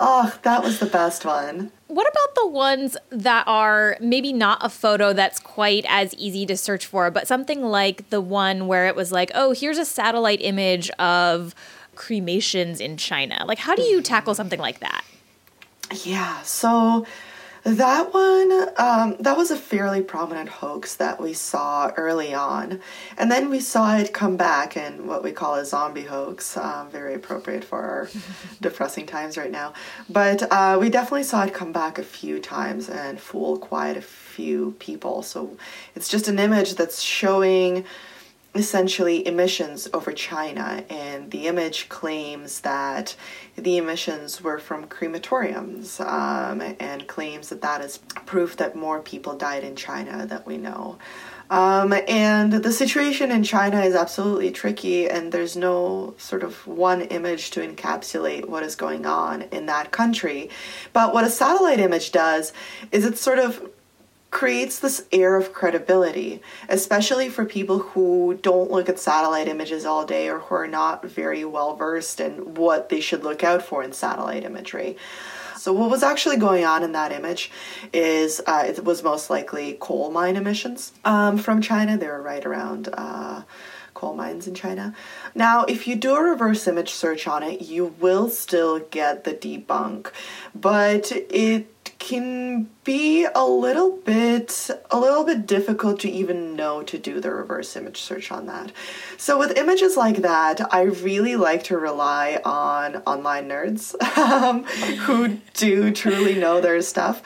Oh, 0.00 0.32
that 0.42 0.62
was 0.62 0.78
the 0.78 0.86
best 0.86 1.24
one. 1.24 1.72
What 1.88 2.08
about 2.08 2.34
the 2.36 2.46
ones 2.46 2.96
that 3.10 3.44
are 3.48 3.96
maybe 4.00 4.32
not 4.32 4.58
a 4.64 4.68
photo 4.68 5.12
that's 5.12 5.40
quite 5.40 5.84
as 5.88 6.14
easy 6.14 6.46
to 6.46 6.56
search 6.56 6.86
for, 6.86 7.10
but 7.10 7.26
something 7.26 7.62
like 7.62 8.08
the 8.10 8.20
one 8.20 8.68
where 8.68 8.86
it 8.86 8.94
was 8.94 9.10
like, 9.10 9.30
oh, 9.34 9.52
here's 9.52 9.78
a 9.78 9.84
satellite 9.84 10.40
image 10.40 10.88
of 10.90 11.54
cremations 11.96 12.80
in 12.80 12.96
China? 12.96 13.44
Like, 13.46 13.58
how 13.58 13.74
do 13.74 13.82
you 13.82 14.00
tackle 14.00 14.34
something 14.34 14.60
like 14.60 14.78
that? 14.80 15.02
Yeah, 16.04 16.42
so 16.42 17.06
that 17.64 18.14
one, 18.14 18.68
um, 18.76 19.16
that 19.20 19.36
was 19.36 19.50
a 19.50 19.56
fairly 19.56 20.02
prominent 20.02 20.48
hoax 20.48 20.96
that 20.96 21.20
we 21.20 21.32
saw 21.32 21.92
early 21.96 22.32
on. 22.34 22.80
And 23.16 23.30
then 23.30 23.50
we 23.50 23.60
saw 23.60 23.96
it 23.96 24.12
come 24.12 24.36
back 24.36 24.76
in 24.76 25.06
what 25.06 25.22
we 25.22 25.32
call 25.32 25.54
a 25.56 25.64
zombie 25.64 26.02
hoax, 26.02 26.56
um, 26.56 26.90
very 26.90 27.14
appropriate 27.14 27.64
for 27.64 27.80
our 27.80 28.08
depressing 28.60 29.06
times 29.06 29.36
right 29.36 29.50
now. 29.50 29.72
But 30.08 30.50
uh, 30.52 30.78
we 30.80 30.88
definitely 30.90 31.24
saw 31.24 31.44
it 31.44 31.54
come 31.54 31.72
back 31.72 31.98
a 31.98 32.04
few 32.04 32.40
times 32.40 32.88
and 32.88 33.20
fool 33.20 33.58
quite 33.58 33.96
a 33.96 34.02
few 34.02 34.76
people. 34.78 35.22
So 35.22 35.56
it's 35.94 36.08
just 36.08 36.28
an 36.28 36.38
image 36.38 36.74
that's 36.74 37.00
showing 37.00 37.84
essentially 38.54 39.26
emissions 39.26 39.88
over 39.92 40.12
China, 40.12 40.84
and 40.88 41.30
the 41.30 41.46
image 41.46 41.88
claims 41.88 42.60
that 42.60 43.14
the 43.56 43.76
emissions 43.76 44.42
were 44.42 44.58
from 44.58 44.86
crematoriums 44.86 46.00
um, 46.00 46.60
and 46.80 47.06
claims 47.06 47.50
that 47.50 47.60
that 47.60 47.80
is 47.80 47.98
proof 48.26 48.56
that 48.56 48.74
more 48.74 49.00
people 49.00 49.36
died 49.36 49.64
in 49.64 49.76
China 49.76 50.26
that 50.26 50.46
we 50.46 50.56
know. 50.56 50.98
Um, 51.50 51.94
and 52.06 52.52
the 52.52 52.72
situation 52.72 53.30
in 53.30 53.42
China 53.42 53.80
is 53.80 53.94
absolutely 53.94 54.50
tricky, 54.50 55.08
and 55.08 55.32
there's 55.32 55.56
no 55.56 56.14
sort 56.18 56.42
of 56.42 56.66
one 56.66 57.02
image 57.02 57.50
to 57.52 57.66
encapsulate 57.66 58.46
what 58.46 58.62
is 58.62 58.76
going 58.76 59.06
on 59.06 59.42
in 59.42 59.66
that 59.66 59.90
country. 59.90 60.50
But 60.92 61.14
what 61.14 61.24
a 61.24 61.30
satellite 61.30 61.80
image 61.80 62.12
does 62.12 62.52
is 62.92 63.06
it 63.06 63.16
sort 63.16 63.38
of 63.38 63.70
creates 64.30 64.78
this 64.78 65.06
air 65.10 65.36
of 65.36 65.52
credibility, 65.52 66.42
especially 66.68 67.28
for 67.28 67.44
people 67.44 67.78
who 67.78 68.38
don't 68.42 68.70
look 68.70 68.88
at 68.88 68.98
satellite 68.98 69.48
images 69.48 69.86
all 69.86 70.04
day 70.04 70.28
or 70.28 70.40
who 70.40 70.54
are 70.54 70.66
not 70.66 71.04
very 71.04 71.44
well 71.44 71.74
versed 71.76 72.20
in 72.20 72.54
what 72.54 72.88
they 72.88 73.00
should 73.00 73.24
look 73.24 73.42
out 73.42 73.62
for 73.62 73.82
in 73.82 73.92
satellite 73.92 74.44
imagery. 74.44 74.96
So, 75.56 75.72
what 75.72 75.90
was 75.90 76.02
actually 76.02 76.36
going 76.36 76.64
on 76.64 76.84
in 76.84 76.92
that 76.92 77.10
image 77.10 77.50
is 77.92 78.40
uh, 78.46 78.64
it 78.68 78.84
was 78.84 79.02
most 79.02 79.28
likely 79.28 79.76
coal 79.80 80.10
mine 80.10 80.36
emissions 80.36 80.92
um, 81.04 81.36
from 81.38 81.60
China. 81.60 81.96
They 81.96 82.06
were 82.06 82.22
right 82.22 82.44
around. 82.44 82.88
Uh, 82.92 83.42
coal 83.94 84.14
mines 84.14 84.46
in 84.46 84.54
China. 84.54 84.94
Now, 85.34 85.64
if 85.64 85.88
you 85.88 85.96
do 85.96 86.14
a 86.14 86.22
reverse 86.22 86.68
image 86.68 86.90
search 86.90 87.26
on 87.26 87.42
it, 87.42 87.62
you 87.62 87.96
will 87.98 88.28
still 88.28 88.78
get 88.78 89.24
the 89.24 89.34
debunk, 89.34 90.12
but 90.54 91.10
it 91.10 91.77
can 91.98 92.68
be 92.84 93.26
a 93.34 93.44
little 93.44 93.90
bit 93.90 94.70
a 94.90 94.98
little 94.98 95.24
bit 95.24 95.46
difficult 95.46 96.00
to 96.00 96.10
even 96.10 96.54
know 96.54 96.82
to 96.82 96.96
do 96.98 97.20
the 97.20 97.30
reverse 97.30 97.74
image 97.76 98.00
search 98.00 98.30
on 98.30 98.46
that. 98.46 98.72
So 99.16 99.38
with 99.38 99.58
images 99.58 99.96
like 99.96 100.18
that, 100.18 100.72
I 100.72 100.82
really 100.82 101.36
like 101.36 101.64
to 101.64 101.76
rely 101.76 102.40
on 102.44 102.96
online 103.06 103.48
nerds 103.48 104.00
um, 104.18 104.64
who 104.64 105.38
do 105.54 105.90
truly 105.90 106.34
know 106.34 106.60
their 106.60 106.80
stuff. 106.82 107.22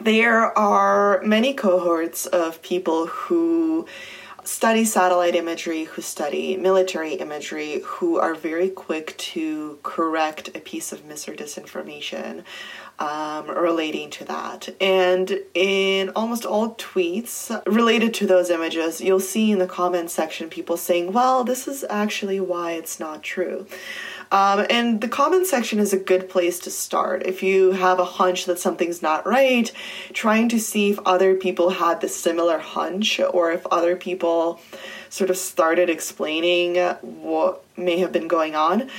There 0.00 0.56
are 0.58 1.20
many 1.22 1.54
cohorts 1.54 2.26
of 2.26 2.62
people 2.62 3.06
who 3.06 3.86
study 4.44 4.84
satellite 4.84 5.34
imagery, 5.34 5.84
who 5.84 6.02
study 6.02 6.56
military 6.56 7.14
imagery, 7.14 7.80
who 7.84 8.18
are 8.18 8.34
very 8.34 8.68
quick 8.68 9.16
to 9.16 9.78
correct 9.82 10.48
a 10.54 10.60
piece 10.60 10.92
of 10.92 11.04
mis 11.04 11.28
or 11.28 11.34
disinformation 11.34 12.44
um, 12.98 13.48
relating 13.48 14.10
to 14.10 14.24
that. 14.24 14.68
And 14.80 15.40
in 15.54 16.10
almost 16.10 16.44
all 16.44 16.74
tweets 16.76 17.50
related 17.66 18.14
to 18.14 18.26
those 18.26 18.50
images, 18.50 19.00
you'll 19.00 19.20
see 19.20 19.50
in 19.50 19.58
the 19.58 19.66
comments 19.66 20.12
section 20.12 20.48
people 20.48 20.76
saying, 20.76 21.12
well, 21.12 21.44
this 21.44 21.66
is 21.66 21.84
actually 21.90 22.40
why 22.40 22.72
it's 22.72 23.00
not 23.00 23.22
true. 23.22 23.66
Um, 24.30 24.66
and 24.70 25.00
the 25.00 25.08
comment 25.08 25.46
section 25.46 25.78
is 25.78 25.92
a 25.92 25.98
good 25.98 26.28
place 26.28 26.58
to 26.60 26.70
start. 26.70 27.26
If 27.26 27.42
you 27.42 27.72
have 27.72 27.98
a 27.98 28.04
hunch 28.04 28.46
that 28.46 28.58
something's 28.58 29.02
not 29.02 29.26
right, 29.26 29.70
trying 30.12 30.48
to 30.50 30.58
see 30.58 30.90
if 30.90 30.98
other 31.06 31.34
people 31.34 31.70
had 31.70 32.00
the 32.00 32.08
similar 32.08 32.58
hunch 32.58 33.20
or 33.20 33.52
if 33.52 33.66
other 33.66 33.96
people 33.96 34.60
sort 35.08 35.30
of 35.30 35.36
started 35.36 35.88
explaining 35.88 36.76
what 37.02 37.62
may 37.76 37.98
have 37.98 38.12
been 38.12 38.28
going 38.28 38.54
on. 38.54 38.90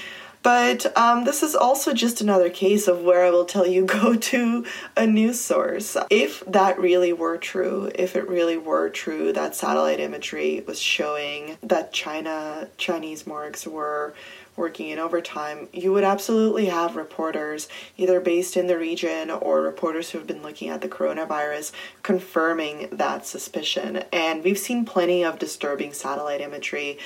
But 0.46 0.96
um, 0.96 1.24
this 1.24 1.42
is 1.42 1.56
also 1.56 1.92
just 1.92 2.22
another 2.22 2.52
case 2.52 2.88
of 2.88 3.02
where 3.02 3.26
I 3.26 3.32
will 3.32 3.46
tell 3.46 3.66
you 3.66 3.84
go 4.00 4.16
to 4.16 4.64
a 4.96 5.08
news 5.08 5.42
source. 5.42 5.98
If 6.12 6.46
that 6.46 6.80
really 6.80 7.12
were 7.14 7.40
true, 7.40 7.92
if 7.96 8.16
it 8.16 8.30
really 8.30 8.56
were 8.56 8.90
true 8.90 9.34
that 9.34 9.56
satellite 9.56 10.00
imagery 10.00 10.64
was 10.68 10.80
showing 10.80 11.58
that 11.64 11.94
China, 11.94 12.68
Chinese 12.78 13.26
morgues 13.26 13.66
were 13.66 14.14
working 14.56 14.90
in 14.90 15.00
overtime, 15.00 15.68
you 15.74 15.92
would 15.92 16.04
absolutely 16.04 16.66
have 16.68 16.96
reporters, 16.96 17.68
either 17.98 18.20
based 18.20 18.56
in 18.56 18.68
the 18.68 18.78
region 18.78 19.30
or 19.30 19.62
reporters 19.62 20.10
who 20.10 20.18
have 20.18 20.28
been 20.28 20.42
looking 20.42 20.70
at 20.70 20.82
the 20.82 20.88
coronavirus, 20.88 21.72
confirming 22.04 22.90
that 22.92 23.26
suspicion. 23.26 24.04
And 24.12 24.44
we've 24.44 24.58
seen 24.58 24.86
plenty 24.86 25.24
of 25.24 25.40
disturbing 25.40 25.94
satellite 25.94 26.42
imagery 26.42 26.98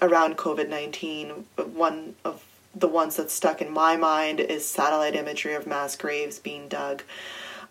around 0.00 0.36
COVID 0.36 0.68
19. 0.68 1.46
One 1.74 2.14
of 2.24 2.44
the 2.74 2.88
ones 2.88 3.16
that 3.16 3.30
stuck 3.30 3.62
in 3.62 3.70
my 3.70 3.96
mind 3.96 4.40
is 4.40 4.66
satellite 4.66 5.16
imagery 5.16 5.54
of 5.54 5.66
mass 5.66 5.96
graves 5.96 6.38
being 6.38 6.68
dug. 6.68 7.02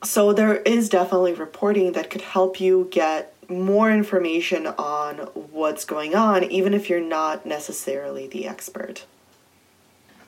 So 0.03 0.33
there 0.33 0.57
is 0.57 0.89
definitely 0.89 1.33
reporting 1.33 1.93
that 1.93 2.09
could 2.09 2.21
help 2.21 2.59
you 2.59 2.87
get 2.91 3.33
more 3.49 3.91
information 3.91 4.67
on 4.67 5.17
what's 5.33 5.85
going 5.85 6.15
on, 6.15 6.43
even 6.43 6.73
if 6.73 6.89
you're 6.89 6.99
not 6.99 7.45
necessarily 7.45 8.27
the 8.27 8.47
expert. 8.47 9.05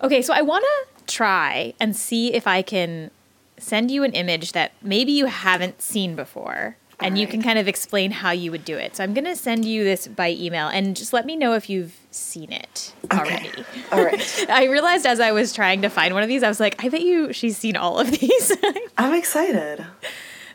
Okay, 0.02 0.22
so 0.22 0.34
I 0.34 0.42
want 0.42 0.64
to 0.64 1.14
try 1.14 1.74
and 1.80 1.96
see 1.96 2.34
if 2.34 2.48
I 2.48 2.62
can 2.62 3.12
send 3.58 3.90
you 3.90 4.04
an 4.04 4.14
image 4.14 4.52
that 4.52 4.74
maybe 4.82 5.12
you 5.12 5.26
haven't 5.26 5.82
seen 5.82 6.16
before 6.16 6.78
and 7.00 7.14
right. 7.14 7.22
you 7.22 7.28
can 7.28 7.42
kind 7.42 7.60
of 7.60 7.68
explain 7.68 8.12
how 8.12 8.32
you 8.32 8.52
would 8.52 8.66
do 8.66 8.76
it. 8.76 8.96
So 8.96 9.04
I'm 9.04 9.14
going 9.14 9.26
to 9.26 9.36
send 9.36 9.66
you 9.66 9.84
this 9.84 10.08
by 10.08 10.32
email 10.32 10.68
and 10.68 10.96
just 10.96 11.14
let 11.14 11.26
me 11.26 11.36
know 11.36 11.54
if 11.54 11.70
you've 11.70 11.96
seen 12.12 12.52
it 12.52 12.94
okay. 13.06 13.18
already. 13.18 13.66
All 13.92 14.04
right. 14.04 14.46
I 14.50 14.66
realized 14.66 15.06
as 15.06 15.20
I 15.20 15.32
was 15.32 15.54
trying 15.54 15.82
to 15.84 15.90
find 15.90 16.14
one 16.14 16.24
of 16.24 16.30
these, 16.30 16.44
I 16.44 16.48
was 16.48 16.60
like, 16.60 16.84
I 16.84 16.90
bet 16.90 17.02
you 17.02 17.34
she's 17.34 17.58
seen 17.58 17.76
all 17.76 18.00
of 18.00 18.12
these. 18.12 18.52
I'm 18.98 19.14
excited. 19.14 19.86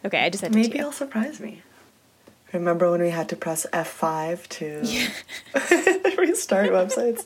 Okay, 0.05 0.25
I 0.25 0.31
just 0.31 0.41
said 0.41 0.55
maybe 0.55 0.79
it'll 0.79 0.91
surprise 0.91 1.39
me. 1.39 1.63
Remember 2.53 2.91
when 2.91 3.01
we 3.01 3.11
had 3.11 3.29
to 3.31 3.37
press 3.37 3.65
F5 3.73 4.47
to 4.49 4.81
yeah. 4.85 5.09
restart 6.19 6.71
websites? 6.71 7.25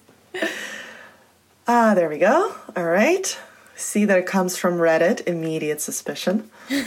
Ah, 1.68 1.94
there 1.94 2.08
we 2.08 2.18
go. 2.18 2.54
All 2.76 2.84
right. 2.84 3.38
See 3.74 4.04
that 4.04 4.18
it 4.18 4.26
comes 4.26 4.56
from 4.56 4.78
Reddit, 4.78 5.26
immediate 5.26 5.80
suspicion. 5.80 6.48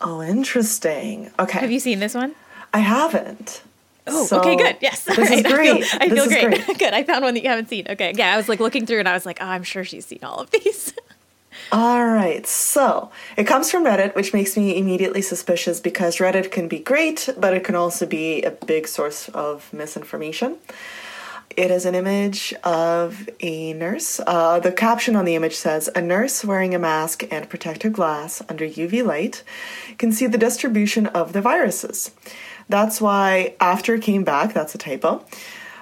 oh, 0.00 0.22
interesting. 0.22 1.30
Okay. 1.38 1.60
Have 1.60 1.70
you 1.70 1.80
seen 1.80 2.00
this 2.00 2.14
one? 2.14 2.34
I 2.72 2.78
haven't. 2.78 3.62
Oh, 4.06 4.26
So, 4.26 4.40
okay, 4.40 4.56
good. 4.56 4.76
Yes. 4.80 5.04
This 5.04 5.18
All 5.18 5.24
is 5.24 5.42
great. 5.42 5.84
I 6.00 6.08
feel, 6.08 6.22
I 6.22 6.26
feel 6.26 6.26
great. 6.26 6.64
great. 6.64 6.78
good. 6.78 6.92
I 6.92 7.04
found 7.04 7.24
one 7.24 7.34
that 7.34 7.42
you 7.42 7.48
haven't 7.48 7.68
seen. 7.70 7.86
Okay. 7.88 8.12
Yeah, 8.14 8.34
I 8.34 8.36
was 8.36 8.48
like 8.48 8.60
looking 8.60 8.84
through 8.84 8.98
and 8.98 9.08
I 9.08 9.14
was 9.14 9.24
like, 9.24 9.38
oh, 9.40 9.46
I'm 9.46 9.62
sure 9.62 9.84
she's 9.84 10.04
seen 10.04 10.20
all 10.22 10.38
of 10.40 10.50
these. 10.50 10.92
All 11.72 12.04
right, 12.04 12.46
so 12.46 13.10
it 13.36 13.44
comes 13.44 13.70
from 13.70 13.84
Reddit, 13.84 14.14
which 14.14 14.32
makes 14.32 14.56
me 14.56 14.76
immediately 14.78 15.22
suspicious 15.22 15.80
because 15.80 16.18
Reddit 16.18 16.50
can 16.50 16.68
be 16.68 16.78
great, 16.78 17.28
but 17.36 17.54
it 17.54 17.64
can 17.64 17.74
also 17.74 18.06
be 18.06 18.42
a 18.42 18.50
big 18.50 18.86
source 18.86 19.28
of 19.30 19.72
misinformation. 19.72 20.58
It 21.56 21.70
is 21.70 21.86
an 21.86 21.94
image 21.94 22.52
of 22.64 23.28
a 23.40 23.72
nurse. 23.74 24.20
Uh, 24.26 24.58
the 24.58 24.72
caption 24.72 25.14
on 25.14 25.24
the 25.24 25.36
image 25.36 25.54
says 25.54 25.88
A 25.94 26.00
nurse 26.00 26.44
wearing 26.44 26.74
a 26.74 26.80
mask 26.80 27.22
and 27.30 27.48
protective 27.48 27.92
glass 27.92 28.42
under 28.48 28.66
UV 28.66 29.04
light 29.04 29.44
can 29.96 30.10
see 30.10 30.26
the 30.26 30.38
distribution 30.38 31.06
of 31.06 31.32
the 31.32 31.40
viruses. 31.40 32.10
That's 32.68 33.00
why 33.00 33.54
after 33.60 33.98
came 33.98 34.24
back, 34.24 34.52
that's 34.52 34.74
a 34.74 34.78
typo, 34.78 35.24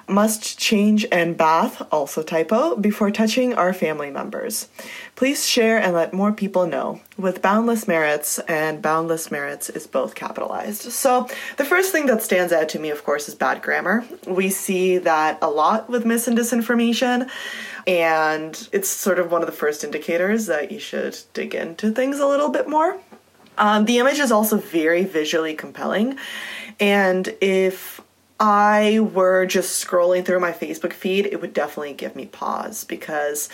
must 0.08 0.58
change 0.58 1.06
and 1.10 1.36
bath, 1.36 1.82
also 1.92 2.22
typo, 2.22 2.76
before 2.76 3.10
touching 3.10 3.54
our 3.54 3.72
family 3.72 4.10
members. 4.10 4.68
Please 5.16 5.46
share 5.46 5.78
and 5.78 5.94
let 5.94 6.12
more 6.12 6.32
people 6.32 6.66
know. 6.66 7.00
With 7.16 7.42
boundless 7.42 7.86
merits, 7.86 8.38
and 8.40 8.82
boundless 8.82 9.30
merits 9.30 9.70
is 9.70 9.86
both 9.86 10.14
capitalized. 10.14 10.82
So, 10.82 11.28
the 11.56 11.64
first 11.64 11.92
thing 11.92 12.06
that 12.06 12.22
stands 12.22 12.52
out 12.52 12.68
to 12.70 12.78
me, 12.78 12.90
of 12.90 13.04
course, 13.04 13.28
is 13.28 13.34
bad 13.34 13.62
grammar. 13.62 14.04
We 14.26 14.50
see 14.50 14.98
that 14.98 15.38
a 15.42 15.50
lot 15.50 15.88
with 15.88 16.04
mis 16.06 16.26
and 16.26 16.36
disinformation, 16.36 17.28
and 17.86 18.68
it's 18.72 18.88
sort 18.88 19.18
of 19.18 19.30
one 19.30 19.42
of 19.42 19.46
the 19.46 19.52
first 19.52 19.84
indicators 19.84 20.46
that 20.46 20.72
you 20.72 20.78
should 20.78 21.18
dig 21.34 21.54
into 21.54 21.92
things 21.92 22.18
a 22.18 22.26
little 22.26 22.48
bit 22.48 22.68
more. 22.68 22.98
Um, 23.58 23.84
the 23.84 23.98
image 23.98 24.18
is 24.18 24.32
also 24.32 24.56
very 24.56 25.04
visually 25.04 25.54
compelling, 25.54 26.18
and 26.80 27.34
if 27.40 27.91
I 28.42 28.98
were 28.98 29.46
just 29.46 29.86
scrolling 29.86 30.24
through 30.24 30.40
my 30.40 30.50
Facebook 30.50 30.92
feed, 30.92 31.26
it 31.26 31.40
would 31.40 31.54
definitely 31.54 31.92
give 31.92 32.16
me 32.16 32.26
pause 32.26 32.82
because 32.82 33.48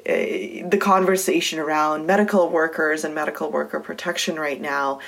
uh, 0.00 0.12
the 0.12 0.78
conversation 0.80 1.60
around 1.60 2.04
medical 2.04 2.50
workers 2.50 3.04
and 3.04 3.14
medical 3.14 3.52
worker 3.52 3.78
protection 3.78 4.34
right 4.34 4.60
now 4.60 4.98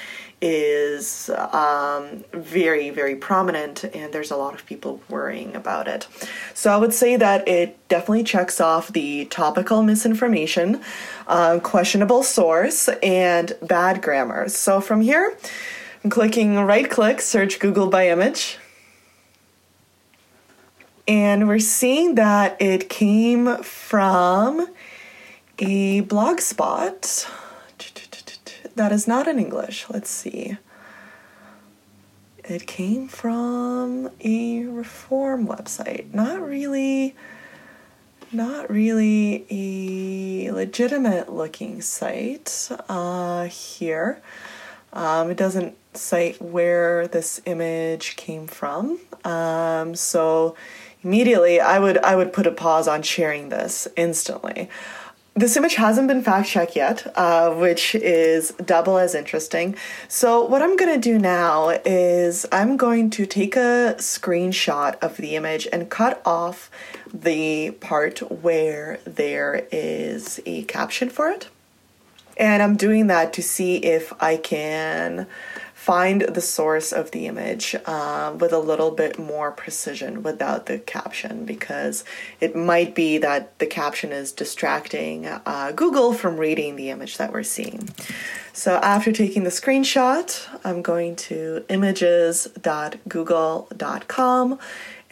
is 0.41 1.29
um, 1.29 2.23
very, 2.33 2.91
very 2.91 3.17
prominent, 3.17 3.83
and 3.83 4.13
there's 4.13 4.31
a 4.31 4.37
lot 4.37 4.55
of 4.55 4.65
people 4.65 5.01
worrying 5.09 5.57
about 5.57 5.89
it. 5.89 6.07
So 6.55 6.71
I 6.71 6.77
would 6.77 6.95
say 6.95 7.17
that 7.17 7.49
it 7.49 7.77
definitely 7.89 8.23
checks 8.23 8.61
off 8.61 8.93
the 8.93 9.25
topical 9.25 9.83
misinformation, 9.83 10.81
uh, 11.27 11.59
questionable 11.65 12.23
source, 12.23 12.89
and 13.03 13.55
bad 13.61 14.03
grammar. 14.03 14.49
So 14.49 14.81
from 14.81 15.01
here, 15.01 15.37
I'm 16.05 16.11
clicking 16.11 16.61
right 16.61 16.89
click, 16.89 17.21
search 17.21 17.59
Google 17.59 17.89
by 17.89 18.09
image. 18.09 18.59
And 21.09 21.47
we're 21.47 21.59
seeing 21.61 22.17
that 22.17 22.57
it 22.61 22.89
came 22.89 23.59
from 23.63 24.69
a 25.59 26.01
blog 26.01 26.41
spot 26.41 27.29
that 28.75 28.93
is 28.93 29.07
not 29.07 29.29
in 29.29 29.39
English. 29.39 29.87
Let's 29.89 30.11
see. 30.11 30.59
It 32.45 32.67
came 32.67 33.09
from 33.09 34.11
a 34.21 34.65
reform 34.65 35.47
website. 35.47 36.13
Not 36.13 36.41
really 36.41 37.15
not 38.33 38.69
really 38.69 39.47
a 39.51 40.51
legitimate 40.51 41.33
looking 41.33 41.81
site 41.81 42.69
uh, 42.89 43.45
here. 43.45 44.21
Um, 44.93 45.31
it 45.31 45.37
doesn't 45.37 45.77
cite 45.95 46.41
where 46.43 47.07
this 47.07 47.41
image 47.47 48.17
came 48.17 48.47
from. 48.47 48.99
Um, 49.25 49.95
so 49.95 50.57
immediately 51.07 51.61
I 51.61 51.79
would 51.79 51.99
I 51.99 52.17
would 52.17 52.33
put 52.33 52.47
a 52.47 52.51
pause 52.51 52.89
on 52.89 53.03
sharing 53.03 53.49
this 53.49 53.87
instantly. 53.97 54.69
This 55.35 55.57
image 55.57 55.75
hasn't 55.75 56.09
been 56.09 56.23
fact 56.23 56.49
checked 56.49 56.75
yet, 56.75 57.13
uh, 57.15 57.51
which 57.53 57.95
is 57.95 58.53
double 58.65 58.97
as 58.97 59.15
interesting. 59.15 59.77
So, 60.09 60.43
what 60.43 60.63
I'm 60.63 60.77
going 60.77 60.95
to 60.95 60.99
do 60.99 61.19
now 61.19 61.79
is 61.85 62.47
I'm 62.51 62.79
going 62.79 63.11
to 63.11 63.27
take 63.27 63.55
a 63.55 63.97
screenshot 63.99 64.99
of 65.01 65.19
the 65.19 65.37
image 65.37 65.69
and 65.71 65.91
cut 65.91 66.23
off 66.25 66.71
the 67.13 67.73
part 67.73 68.21
where 68.43 68.99
there 69.05 69.67
is 69.71 70.41
a 70.47 70.63
caption 70.63 71.11
for 71.11 71.29
it. 71.29 71.51
And 72.39 72.63
I'm 72.63 72.77
doing 72.77 73.07
that 73.09 73.35
to 73.35 73.43
see 73.43 73.77
if 73.77 74.15
I 74.21 74.39
can 74.39 75.27
find 75.87 76.23
the 76.23 76.41
source 76.41 76.93
of 76.93 77.13
the 77.13 77.29
image 77.29 77.77
um, 77.87 78.39
with 78.39 78.53
a 78.53 78.59
little 78.59 78.91
bit 78.91 79.21
more 79.21 79.53
precision 79.53 80.25
without 80.25 80.67
the 80.67 80.81
caption 80.81 81.45
because 81.45 82.03
it 82.41 82.57
might 82.57 82.93
be 82.93 83.19
that 83.19 83.57
the 83.61 83.67
caption 83.67 84.11
is 84.11 84.33
distracting 84.33 85.27
uh, 85.27 85.73
Google 85.77 86.13
from 86.13 86.39
reading 86.39 86.75
the 86.75 86.91
image 86.91 87.19
that 87.19 87.33
we're 87.33 87.45
seeing. 87.45 87.89
So 88.53 88.79
after 88.79 89.13
taking 89.13 89.45
the 89.45 89.51
screenshot, 89.51 90.45
I'm 90.65 90.83
going 90.83 91.15
to 91.31 91.65
images.google.com 91.69 94.59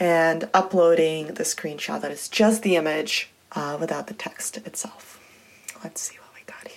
and 0.00 0.48
uploading 0.52 1.26
the 1.28 1.44
screenshot 1.44 2.00
that 2.00 2.10
is 2.10 2.28
just 2.28 2.64
the 2.64 2.74
image 2.74 3.30
uh, 3.52 3.76
without 3.78 4.08
the 4.08 4.14
text 4.14 4.56
itself. 4.66 5.20
Let's 5.84 6.00
see 6.00 6.16
what 6.16 6.34
we 6.34 6.40
got 6.52 6.66
here. 6.66 6.73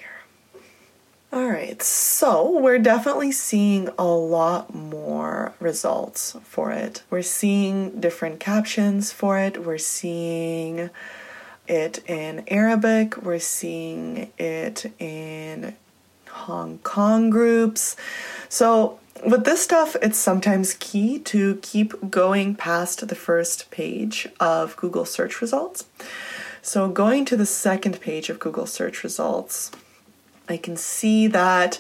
All 1.34 1.50
right, 1.50 1.84
so 1.84 2.58
we're 2.58 2.80
definitely 2.80 3.34
seeing 3.34 3.90
a 3.98 4.06
lot 4.06 4.74
more 4.74 5.54
results 5.60 6.38
for 6.44 6.72
it. 6.72 7.04
We're 7.10 7.22
seeing 7.22 8.00
different 8.00 8.40
captions 8.40 9.12
for 9.12 9.38
it. 9.38 9.66
We're 9.66 9.78
seeing 9.78 10.90
it 11.68 12.00
in 12.08 12.46
Arabic. 12.48 13.18
We're 13.18 13.40
seeing 13.40 14.32
it 14.38 14.90
in 15.00 15.76
Hong 16.30 16.78
Kong 16.80 17.30
groups. 17.30 17.98
So, 18.48 18.98
with 19.26 19.44
this 19.44 19.62
stuff, 19.62 19.98
it's 20.02 20.18
sometimes 20.18 20.76
key 20.76 21.20
to 21.20 21.58
keep 21.62 22.10
going 22.10 22.56
past 22.56 23.06
the 23.06 23.16
first 23.16 23.70
page 23.70 24.30
of 24.40 24.78
Google 24.78 25.04
search 25.04 25.42
results. 25.42 25.84
So, 26.62 26.88
going 26.88 27.26
to 27.26 27.36
the 27.36 27.46
second 27.46 28.00
page 28.00 28.30
of 28.30 28.40
Google 28.40 28.66
search 28.66 29.04
results, 29.04 29.72
I 30.50 30.58
can 30.58 30.78
see 30.78 31.28
that 31.28 31.80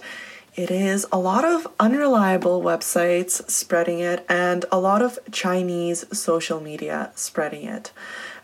it 0.55 0.71
is 0.71 1.05
a 1.11 1.19
lot 1.19 1.45
of 1.45 1.67
unreliable 1.79 2.63
websites 2.63 3.47
spreading 3.47 3.99
it 3.99 4.25
and 4.27 4.65
a 4.71 4.79
lot 4.79 5.03
of 5.03 5.19
Chinese 5.31 6.05
social 6.17 6.59
media 6.59 7.11
spreading 7.13 7.65
it 7.65 7.91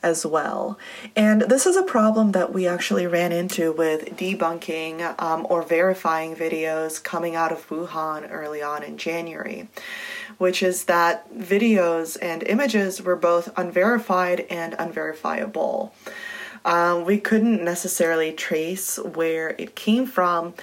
as 0.03 0.23
well. 0.23 0.77
And 1.15 1.41
this 1.43 1.65
is 1.65 1.75
a 1.75 1.81
problem 1.81 2.33
that 2.33 2.53
we 2.53 2.67
actually 2.67 3.07
ran 3.07 3.31
into 3.31 3.71
with 3.71 4.15
debunking 4.15 5.19
um, 5.19 5.47
or 5.49 5.63
verifying 5.63 6.35
videos 6.35 7.03
coming 7.03 7.35
out 7.35 7.51
of 7.51 7.67
Wuhan 7.69 8.27
early 8.29 8.61
on 8.61 8.83
in 8.83 8.97
January, 8.97 9.67
which 10.37 10.61
is 10.61 10.83
that 10.83 11.33
videos 11.33 12.15
and 12.21 12.43
images 12.43 13.01
were 13.01 13.15
both 13.15 13.51
unverified 13.57 14.41
and 14.51 14.75
unverifiable. 14.77 15.95
Um, 16.65 17.05
we 17.05 17.19
couldn't 17.19 17.63
necessarily 17.63 18.31
trace 18.31 18.97
where 18.97 19.49
it 19.57 19.75
came 19.75 20.05
from, 20.05 20.53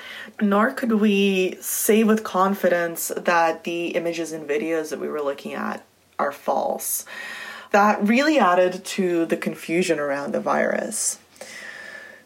nor 0.40 0.70
could 0.72 0.92
we 0.92 1.58
say 1.60 2.04
with 2.04 2.24
confidence 2.24 3.12
that 3.16 3.64
the 3.64 3.88
images 3.88 4.32
and 4.32 4.48
videos 4.48 4.90
that 4.90 5.00
we 5.00 5.08
were 5.08 5.20
looking 5.20 5.52
at 5.52 5.84
are 6.18 6.32
false. 6.32 7.04
That 7.72 8.06
really 8.06 8.38
added 8.38 8.84
to 8.84 9.26
the 9.26 9.36
confusion 9.36 9.98
around 9.98 10.32
the 10.32 10.40
virus. 10.40 11.18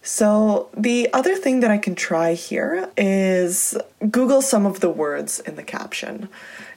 So, 0.07 0.69
the 0.77 1.11
other 1.15 1.35
thing 1.35 1.61
that 1.61 1.71
I 1.71 1.79
can 1.79 1.95
try 1.95 2.35
here 2.35 2.91
is 2.95 3.75
Google 4.11 4.43
some 4.43 4.67
of 4.67 4.81
the 4.81 4.91
words 4.91 5.41
in 5.41 5.57
the 5.57 5.63
caption. 5.63 6.29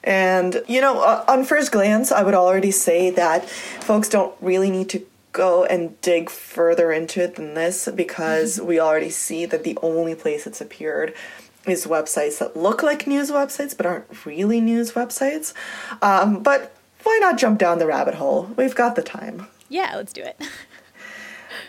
And, 0.01 0.63
you 0.65 0.79
know, 0.79 1.01
uh, 1.01 1.25
on 1.27 1.43
first 1.43 1.73
glance, 1.73 2.09
I 2.13 2.23
would 2.23 2.33
already 2.33 2.71
say 2.71 3.09
that 3.09 3.49
folks 3.49 4.07
don't 4.07 4.33
really 4.39 4.71
need 4.71 4.87
to 4.89 5.05
go 5.37 5.63
and 5.63 5.99
dig 6.01 6.29
further 6.29 6.91
into 6.91 7.23
it 7.23 7.35
than 7.35 7.53
this 7.53 7.87
because 7.95 8.59
we 8.59 8.79
already 8.79 9.11
see 9.11 9.45
that 9.45 9.63
the 9.63 9.77
only 9.81 10.15
place 10.15 10.47
it's 10.47 10.59
appeared 10.59 11.13
is 11.65 11.85
websites 11.85 12.39
that 12.39 12.57
look 12.57 12.81
like 12.81 13.07
news 13.07 13.29
websites 13.29 13.77
but 13.77 13.85
aren't 13.85 14.25
really 14.25 14.59
news 14.59 14.93
websites. 14.93 15.53
Um, 16.01 16.41
but 16.41 16.75
why 17.03 17.17
not 17.21 17.37
jump 17.37 17.59
down 17.59 17.79
the 17.79 17.87
rabbit 17.87 18.15
hole? 18.15 18.49
We've 18.57 18.75
got 18.75 18.95
the 18.95 19.03
time. 19.03 19.47
Yeah, 19.69 19.93
let's 19.95 20.11
do 20.11 20.23
it. 20.23 20.41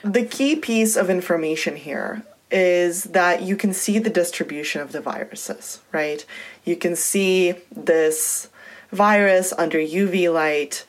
The 0.03 0.25
key 0.25 0.55
piece 0.55 0.97
of 0.97 1.11
information 1.11 1.75
here 1.75 2.23
is 2.51 3.05
that 3.05 3.43
you 3.43 3.57
can 3.57 3.73
see 3.73 3.99
the 3.99 4.11
distribution 4.11 4.81
of 4.81 4.93
the 4.93 5.01
viruses, 5.01 5.81
right? 5.93 6.25
You 6.65 6.77
can 6.77 6.95
see 6.95 7.55
this 7.75 8.49
virus 8.91 9.53
under 9.59 9.79
UV 9.79 10.33
light 10.33 10.87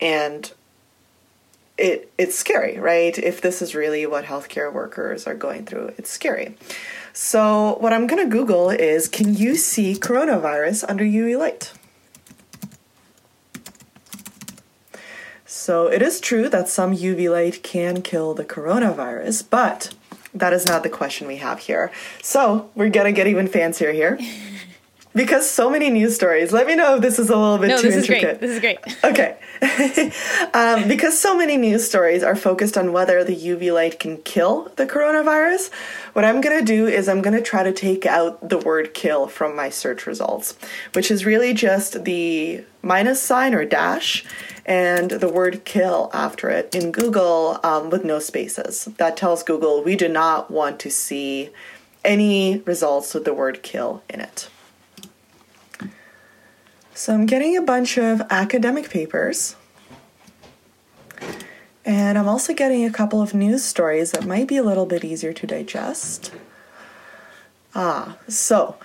and 0.00 0.52
it 1.78 2.12
it's 2.16 2.36
scary, 2.36 2.78
right? 2.78 3.16
If 3.18 3.40
this 3.40 3.60
is 3.60 3.74
really 3.74 4.06
what 4.06 4.24
healthcare 4.24 4.72
workers 4.72 5.26
are 5.26 5.34
going 5.34 5.66
through, 5.66 5.92
it's 5.98 6.10
scary. 6.10 6.56
So, 7.12 7.76
what 7.80 7.92
I'm 7.92 8.06
to 8.24 8.30
Google 8.30 8.70
is 8.70 9.08
can 9.08 9.34
you 9.34 9.56
see 9.56 9.94
coronavirus 9.94 10.84
under 10.88 11.04
UV 11.04 11.38
light? 11.38 11.72
So, 15.44 15.86
it 15.86 16.02
is 16.02 16.20
true 16.20 16.48
that 16.48 16.68
some 16.68 16.94
UV 16.94 17.30
light 17.30 17.62
can 17.62 18.02
kill 18.02 18.34
the 18.34 18.44
coronavirus, 18.44 19.44
but 19.50 19.94
that 20.34 20.52
is 20.52 20.66
not 20.66 20.82
the 20.82 20.90
question 20.90 21.26
we 21.26 21.36
have 21.36 21.60
here. 21.60 21.90
So, 22.22 22.70
we're 22.74 22.90
to 23.06 23.12
get 23.12 23.26
even 23.26 23.48
fancier 23.48 23.92
here. 23.92 24.18
because 25.16 25.48
so 25.48 25.70
many 25.70 25.88
news 25.88 26.14
stories. 26.14 26.52
Let 26.52 26.66
me 26.66 26.76
know 26.76 26.96
if 26.96 27.02
this 27.02 27.18
is 27.18 27.30
a 27.30 27.36
little 27.36 27.56
bit 27.56 27.68
no, 27.68 27.80
too 27.80 27.90
this 27.90 28.08
intricate. 28.08 28.42
Is 28.42 28.60
great. 28.60 28.80
This 28.82 28.92
is 28.92 29.02
great. 29.02 30.12
Okay. 30.12 30.50
um, 30.54 30.86
because 30.86 31.18
so 31.18 31.36
many 31.36 31.56
news 31.56 31.88
stories 31.88 32.22
are 32.22 32.36
focused 32.36 32.76
on 32.76 32.92
whether 32.92 33.24
the 33.24 33.34
UV 33.34 33.72
light 33.72 33.98
can 33.98 34.18
kill 34.18 34.70
the 34.76 34.86
coronavirus, 34.86 35.72
what 36.12 36.26
I'm 36.26 36.42
going 36.42 36.58
to 36.58 36.64
do 36.64 36.86
is 36.86 37.08
I'm 37.08 37.22
going 37.22 37.36
to 37.36 37.42
try 37.42 37.62
to 37.62 37.72
take 37.72 38.04
out 38.04 38.46
the 38.46 38.58
word 38.58 38.92
kill 38.92 39.26
from 39.26 39.56
my 39.56 39.70
search 39.70 40.06
results, 40.06 40.56
which 40.92 41.10
is 41.10 41.24
really 41.24 41.54
just 41.54 42.04
the 42.04 42.62
minus 42.82 43.20
sign 43.20 43.54
or 43.54 43.64
dash 43.64 44.24
and 44.66 45.12
the 45.12 45.28
word 45.28 45.64
kill 45.64 46.10
after 46.12 46.50
it 46.50 46.74
in 46.74 46.92
Google 46.92 47.58
um, 47.62 47.88
with 47.88 48.04
no 48.04 48.18
spaces. 48.18 48.84
That 48.98 49.16
tells 49.16 49.42
Google 49.42 49.82
we 49.82 49.96
do 49.96 50.08
not 50.08 50.50
want 50.50 50.78
to 50.80 50.90
see 50.90 51.50
any 52.04 52.58
results 52.66 53.14
with 53.14 53.24
the 53.24 53.34
word 53.34 53.62
kill 53.62 54.02
in 54.10 54.20
it. 54.20 54.50
So 56.96 57.12
I'm 57.12 57.26
getting 57.26 57.58
a 57.58 57.60
bunch 57.60 57.98
of 57.98 58.22
academic 58.30 58.88
papers. 58.88 59.54
And 61.84 62.16
I'm 62.16 62.26
also 62.26 62.54
getting 62.54 62.86
a 62.86 62.90
couple 62.90 63.20
of 63.20 63.34
news 63.34 63.62
stories 63.62 64.12
that 64.12 64.24
might 64.24 64.48
be 64.48 64.56
a 64.56 64.62
little 64.62 64.86
bit 64.86 65.04
easier 65.04 65.34
to 65.34 65.46
digest. 65.46 66.32
Ah, 67.74 68.16
so 68.28 68.76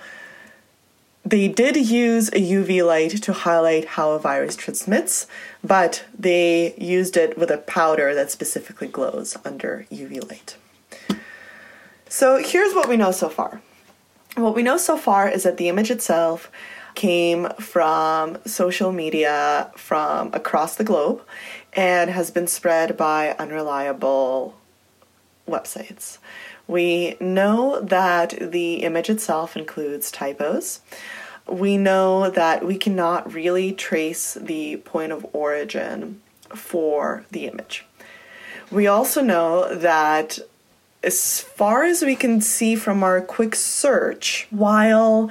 they 1.24 1.48
did 1.48 1.74
use 1.74 2.28
a 2.28 2.32
UV 2.32 2.86
light 2.86 3.22
to 3.22 3.32
highlight 3.32 3.86
how 3.86 4.10
a 4.10 4.18
virus 4.18 4.56
transmits, 4.56 5.26
but 5.64 6.04
they 6.16 6.74
used 6.76 7.16
it 7.16 7.38
with 7.38 7.50
a 7.50 7.56
powder 7.56 8.14
that 8.14 8.30
specifically 8.30 8.88
glows 8.88 9.38
under 9.42 9.86
UV 9.90 10.28
light. 10.28 10.56
So 12.10 12.42
here's 12.44 12.74
what 12.74 12.90
we 12.90 12.98
know 12.98 13.10
so 13.10 13.30
far. 13.30 13.62
What 14.36 14.54
we 14.54 14.62
know 14.62 14.76
so 14.76 14.98
far 14.98 15.30
is 15.30 15.44
that 15.44 15.56
the 15.56 15.70
image 15.70 15.90
itself 15.90 16.50
came 16.94 17.48
from 17.60 18.38
social 18.46 18.92
media 18.92 19.70
from 19.76 20.32
across 20.32 20.76
the 20.76 20.84
globe 20.84 21.22
and 21.72 22.10
has 22.10 22.30
been 22.30 22.46
spread 22.46 22.96
by 22.96 23.30
unreliable 23.38 24.54
websites. 25.48 26.18
We 26.66 27.16
know 27.20 27.80
that 27.80 28.50
the 28.52 28.76
image 28.76 29.10
itself 29.10 29.56
includes 29.56 30.10
typos. 30.10 30.80
We 31.46 31.76
know 31.76 32.30
that 32.30 32.64
we 32.64 32.76
cannot 32.76 33.32
really 33.32 33.72
trace 33.72 34.34
the 34.34 34.76
point 34.78 35.12
of 35.12 35.26
origin 35.32 36.22
for 36.54 37.24
the 37.30 37.46
image. 37.46 37.84
We 38.70 38.86
also 38.86 39.22
know 39.22 39.74
that 39.74 40.38
as 41.02 41.40
far 41.40 41.82
as 41.82 42.02
we 42.02 42.14
can 42.14 42.40
see 42.40 42.76
from 42.76 43.02
our 43.02 43.20
quick 43.20 43.54
search, 43.56 44.46
while 44.50 45.30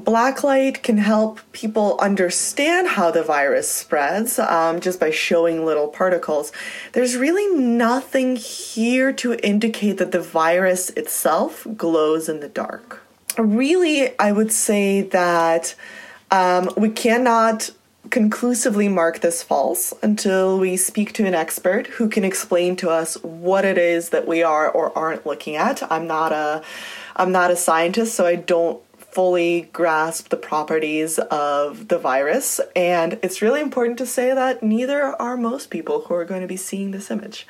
blacklight 0.00 0.82
can 0.82 0.98
help 0.98 1.40
people 1.52 1.96
understand 2.00 2.88
how 2.88 3.10
the 3.10 3.22
virus 3.22 3.70
spreads 3.70 4.38
um, 4.38 4.80
just 4.80 5.00
by 5.00 5.10
showing 5.10 5.64
little 5.64 5.88
particles. 5.88 6.52
There's 6.92 7.16
really 7.16 7.46
nothing 7.56 8.36
here 8.36 9.12
to 9.14 9.34
indicate 9.46 9.98
that 9.98 10.12
the 10.12 10.20
virus 10.20 10.90
itself 10.90 11.66
glows 11.76 12.28
in 12.28 12.40
the 12.40 12.48
dark. 12.48 13.02
Really, 13.38 14.18
I 14.18 14.32
would 14.32 14.52
say 14.52 15.02
that 15.02 15.74
um, 16.30 16.70
we 16.76 16.88
cannot 16.88 17.70
conclusively 18.10 18.88
mark 18.88 19.20
this 19.20 19.42
false 19.42 19.92
until 20.02 20.58
we 20.58 20.76
speak 20.76 21.12
to 21.12 21.26
an 21.26 21.34
expert 21.34 21.86
who 21.88 22.08
can 22.08 22.24
explain 22.24 22.76
to 22.76 22.90
us 22.90 23.14
what 23.22 23.64
it 23.64 23.78
is 23.78 24.10
that 24.10 24.26
we 24.26 24.42
are 24.42 24.70
or 24.70 24.96
aren't 24.96 25.26
looking 25.26 25.56
at. 25.56 25.90
I'm 25.90 26.06
not 26.06 26.32
a 26.32 26.62
I'm 27.18 27.32
not 27.32 27.50
a 27.50 27.56
scientist, 27.56 28.14
so 28.14 28.26
I 28.26 28.36
don't 28.36 28.80
fully 29.16 29.62
grasp 29.72 30.28
the 30.28 30.36
properties 30.36 31.18
of 31.18 31.88
the 31.88 31.96
virus. 31.96 32.60
And 32.76 33.18
it's 33.22 33.40
really 33.40 33.62
important 33.62 33.96
to 33.96 34.04
say 34.04 34.34
that 34.34 34.62
neither 34.62 35.04
are 35.04 35.38
most 35.38 35.70
people 35.70 36.02
who 36.02 36.12
are 36.12 36.26
going 36.26 36.42
to 36.42 36.46
be 36.46 36.58
seeing 36.58 36.90
this 36.90 37.10
image. 37.10 37.46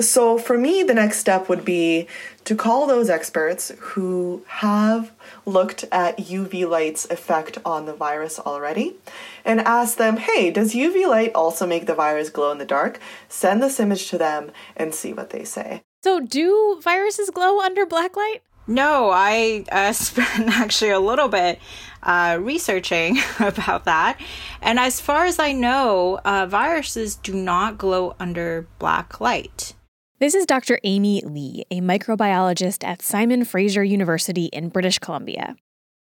So, 0.00 0.38
for 0.38 0.56
me, 0.56 0.82
the 0.82 0.94
next 0.94 1.18
step 1.18 1.50
would 1.50 1.66
be 1.66 2.08
to 2.46 2.56
call 2.56 2.86
those 2.86 3.10
experts 3.10 3.72
who 3.78 4.42
have 4.46 5.12
looked 5.44 5.84
at 5.92 6.16
UV 6.16 6.66
light's 6.66 7.04
effect 7.10 7.58
on 7.66 7.84
the 7.84 7.92
virus 7.92 8.40
already 8.40 8.96
and 9.44 9.60
ask 9.60 9.98
them, 9.98 10.16
hey, 10.16 10.50
does 10.50 10.72
UV 10.72 11.06
light 11.06 11.32
also 11.34 11.66
make 11.66 11.84
the 11.84 11.94
virus 11.94 12.30
glow 12.30 12.50
in 12.52 12.58
the 12.58 12.64
dark? 12.64 12.98
Send 13.28 13.62
this 13.62 13.78
image 13.78 14.08
to 14.08 14.16
them 14.16 14.50
and 14.78 14.94
see 14.94 15.12
what 15.12 15.28
they 15.28 15.44
say. 15.44 15.82
So, 16.02 16.20
do 16.20 16.80
viruses 16.82 17.28
glow 17.28 17.60
under 17.60 17.84
black 17.84 18.16
light? 18.16 18.40
No, 18.66 19.10
I 19.10 19.64
uh, 19.70 19.92
spent 19.94 20.48
actually 20.48 20.90
a 20.90 21.00
little 21.00 21.28
bit 21.28 21.58
uh, 22.02 22.38
researching 22.40 23.18
about 23.40 23.84
that. 23.84 24.18
And 24.62 24.78
as 24.78 25.00
far 25.00 25.24
as 25.24 25.38
I 25.38 25.52
know, 25.52 26.20
uh, 26.24 26.46
viruses 26.46 27.16
do 27.16 27.34
not 27.34 27.78
glow 27.78 28.14
under 28.18 28.66
black 28.78 29.20
light. 29.20 29.74
This 30.20 30.34
is 30.34 30.46
Dr. 30.46 30.78
Amy 30.84 31.22
Lee, 31.22 31.64
a 31.70 31.80
microbiologist 31.80 32.84
at 32.84 33.02
Simon 33.02 33.44
Fraser 33.44 33.84
University 33.84 34.46
in 34.46 34.68
British 34.68 34.98
Columbia. 34.98 35.56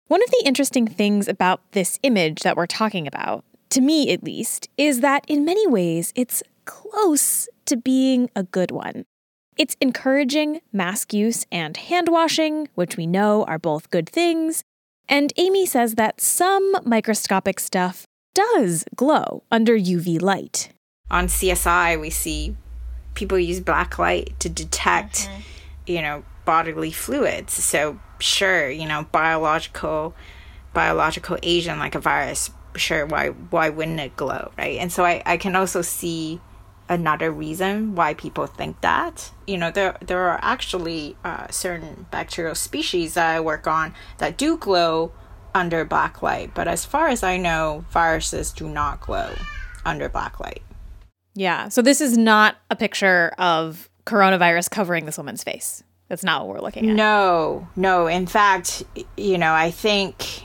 One 0.07 0.23
of 0.23 0.29
the 0.29 0.43
interesting 0.45 0.87
things 0.87 1.27
about 1.27 1.59
this 1.73 1.99
image 2.03 2.43
that 2.43 2.55
we're 2.55 2.67
talking 2.67 3.07
about, 3.07 3.43
to 3.71 3.81
me 3.81 4.13
at 4.13 4.23
least, 4.23 4.69
is 4.77 5.01
that 5.01 5.25
in 5.27 5.43
many 5.43 5.67
ways 5.67 6.13
it's 6.15 6.41
close 6.63 7.49
to 7.65 7.75
being 7.75 8.29
a 8.35 8.43
good 8.43 8.71
one. 8.71 9.05
It's 9.57 9.75
encouraging 9.81 10.61
mask 10.71 11.13
use 11.13 11.47
and 11.51 11.75
hand 11.75 12.09
washing, 12.09 12.69
which 12.75 12.95
we 12.95 13.07
know 13.07 13.43
are 13.45 13.57
both 13.57 13.89
good 13.89 14.07
things. 14.07 14.63
And 15.09 15.33
Amy 15.37 15.65
says 15.65 15.95
that 15.95 16.21
some 16.21 16.75
microscopic 16.85 17.59
stuff 17.59 18.05
does 18.35 18.85
glow 18.95 19.43
under 19.49 19.75
UV 19.75 20.21
light. 20.21 20.69
On 21.09 21.25
CSI, 21.25 21.99
we 21.99 22.11
see 22.11 22.55
people 23.15 23.39
use 23.39 23.59
black 23.59 23.97
light 23.97 24.39
to 24.41 24.49
detect, 24.49 25.15
mm-hmm. 25.15 25.41
you 25.87 26.01
know, 26.03 26.23
bodily 26.45 26.91
fluids. 26.91 27.53
So 27.53 27.99
sure, 28.19 28.69
you 28.69 28.87
know, 28.87 29.07
biological 29.11 30.13
biological 30.73 31.39
agent 31.41 31.79
like 31.79 31.95
a 31.95 31.99
virus, 31.99 32.51
sure, 32.75 33.07
why 33.07 33.29
why 33.29 33.69
wouldn't 33.69 33.99
it 33.99 34.15
glow, 34.15 34.51
right? 34.55 34.77
And 34.77 34.91
so 34.91 35.03
I, 35.03 35.23
I 35.25 35.37
can 35.37 35.55
also 35.55 35.81
see 35.81 36.39
another 36.89 37.31
reason 37.31 37.95
why 37.95 38.13
people 38.13 38.47
think 38.47 38.81
that. 38.81 39.31
You 39.45 39.57
know, 39.57 39.71
there 39.71 39.97
there 40.01 40.27
are 40.29 40.39
actually 40.41 41.15
uh, 41.23 41.47
certain 41.49 42.07
bacterial 42.11 42.55
species 42.55 43.13
that 43.15 43.35
I 43.35 43.39
work 43.39 43.67
on 43.67 43.93
that 44.17 44.37
do 44.37 44.57
glow 44.57 45.11
under 45.53 45.83
black 45.85 46.21
light, 46.21 46.51
but 46.53 46.67
as 46.67 46.85
far 46.85 47.07
as 47.07 47.23
I 47.23 47.37
know, 47.37 47.85
viruses 47.91 48.51
do 48.51 48.69
not 48.69 49.01
glow 49.01 49.31
under 49.85 50.09
black 50.09 50.39
light. 50.39 50.61
Yeah. 51.33 51.69
So 51.69 51.81
this 51.81 52.01
is 52.01 52.17
not 52.17 52.57
a 52.69 52.75
picture 52.75 53.31
of 53.37 53.89
coronavirus 54.05 54.69
covering 54.69 55.05
this 55.05 55.17
woman's 55.17 55.43
face. 55.43 55.83
That's 56.07 56.23
not 56.23 56.45
what 56.45 56.55
we're 56.55 56.61
looking 56.61 56.89
at. 56.89 56.95
No, 56.95 57.67
no. 57.75 58.07
In 58.07 58.27
fact, 58.27 58.83
you 59.17 59.37
know, 59.37 59.53
I 59.53 59.71
think 59.71 60.43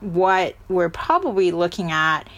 what 0.00 0.56
we're 0.68 0.88
probably 0.88 1.50
looking 1.50 1.90
at 1.90 2.28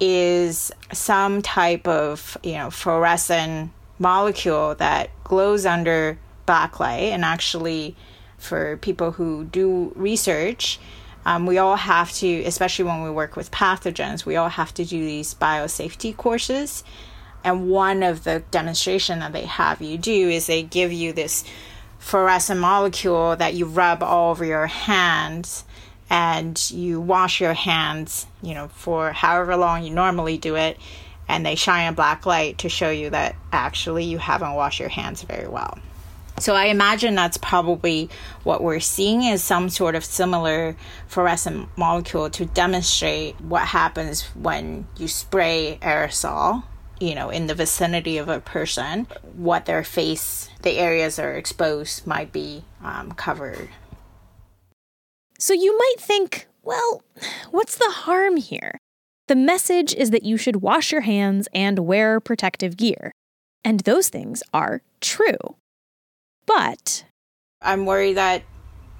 is 0.00 0.72
some 0.92 1.42
type 1.42 1.86
of 1.86 2.36
you 2.42 2.54
know 2.54 2.70
fluorescent 2.70 3.70
molecule 3.98 4.74
that 4.76 5.10
glows 5.24 5.66
under 5.66 6.18
backlight. 6.48 7.10
And 7.10 7.24
actually 7.24 7.94
for 8.38 8.78
people 8.78 9.12
who 9.12 9.44
do 9.44 9.92
research 9.94 10.80
um, 11.26 11.44
we 11.44 11.58
all 11.58 11.76
have 11.76 12.10
to 12.12 12.42
especially 12.44 12.86
when 12.86 13.02
we 13.02 13.10
work 13.10 13.36
with 13.36 13.50
pathogens 13.50 14.24
we 14.24 14.36
all 14.36 14.48
have 14.48 14.72
to 14.74 14.84
do 14.84 15.04
these 15.04 15.34
biosafety 15.34 16.16
courses. 16.16 16.82
And 17.42 17.70
one 17.70 18.02
of 18.02 18.24
the 18.24 18.42
demonstration 18.50 19.20
that 19.20 19.32
they 19.32 19.46
have 19.46 19.80
you 19.80 19.96
do 19.96 20.28
is 20.28 20.46
they 20.46 20.62
give 20.62 20.92
you 20.92 21.12
this 21.12 21.44
fluorescent 21.98 22.60
molecule 22.60 23.36
that 23.36 23.54
you 23.54 23.66
rub 23.66 24.02
all 24.02 24.30
over 24.30 24.44
your 24.44 24.66
hands 24.66 25.64
and 26.10 26.70
you 26.70 27.00
wash 27.00 27.40
your 27.40 27.54
hands, 27.54 28.26
you 28.42 28.52
know, 28.54 28.68
for 28.68 29.12
however 29.12 29.56
long 29.56 29.84
you 29.84 29.90
normally 29.90 30.36
do 30.36 30.56
it, 30.56 30.76
and 31.28 31.46
they 31.46 31.54
shine 31.54 31.90
a 31.90 31.94
black 31.94 32.26
light 32.26 32.58
to 32.58 32.68
show 32.68 32.90
you 32.90 33.10
that 33.10 33.36
actually 33.52 34.04
you 34.04 34.18
haven't 34.18 34.54
washed 34.54 34.80
your 34.80 34.88
hands 34.88 35.22
very 35.22 35.48
well. 35.48 35.78
So 36.38 36.54
I 36.54 36.66
imagine 36.66 37.14
that's 37.14 37.36
probably 37.36 38.08
what 38.44 38.62
we're 38.62 38.80
seeing 38.80 39.22
is 39.22 39.44
some 39.44 39.68
sort 39.68 39.94
of 39.94 40.04
similar 40.04 40.74
fluorescent 41.06 41.68
molecule 41.76 42.30
to 42.30 42.46
demonstrate 42.46 43.40
what 43.40 43.62
happens 43.62 44.22
when 44.34 44.86
you 44.96 45.06
spray 45.06 45.78
aerosol 45.82 46.64
you 47.00 47.14
know, 47.14 47.30
in 47.30 47.46
the 47.46 47.54
vicinity 47.54 48.18
of 48.18 48.28
a 48.28 48.40
person, 48.40 49.06
what 49.34 49.64
their 49.64 49.82
face, 49.82 50.50
the 50.62 50.72
areas 50.72 51.18
are 51.18 51.32
exposed 51.32 52.06
might 52.06 52.30
be 52.30 52.62
um, 52.84 53.12
covered. 53.12 53.70
So 55.40 55.54
you 55.54 55.76
might 55.76 55.96
think, 55.98 56.46
well, 56.62 57.02
what's 57.50 57.76
the 57.76 57.90
harm 57.90 58.36
here? 58.36 58.78
The 59.26 59.34
message 59.34 59.94
is 59.94 60.10
that 60.10 60.22
you 60.22 60.36
should 60.36 60.56
wash 60.56 60.92
your 60.92 61.00
hands 61.00 61.48
and 61.54 61.78
wear 61.78 62.20
protective 62.20 62.76
gear. 62.76 63.12
And 63.64 63.80
those 63.80 64.10
things 64.10 64.42
are 64.52 64.82
true. 65.00 65.56
But 66.44 67.06
I'm 67.62 67.86
worried 67.86 68.18
that 68.18 68.42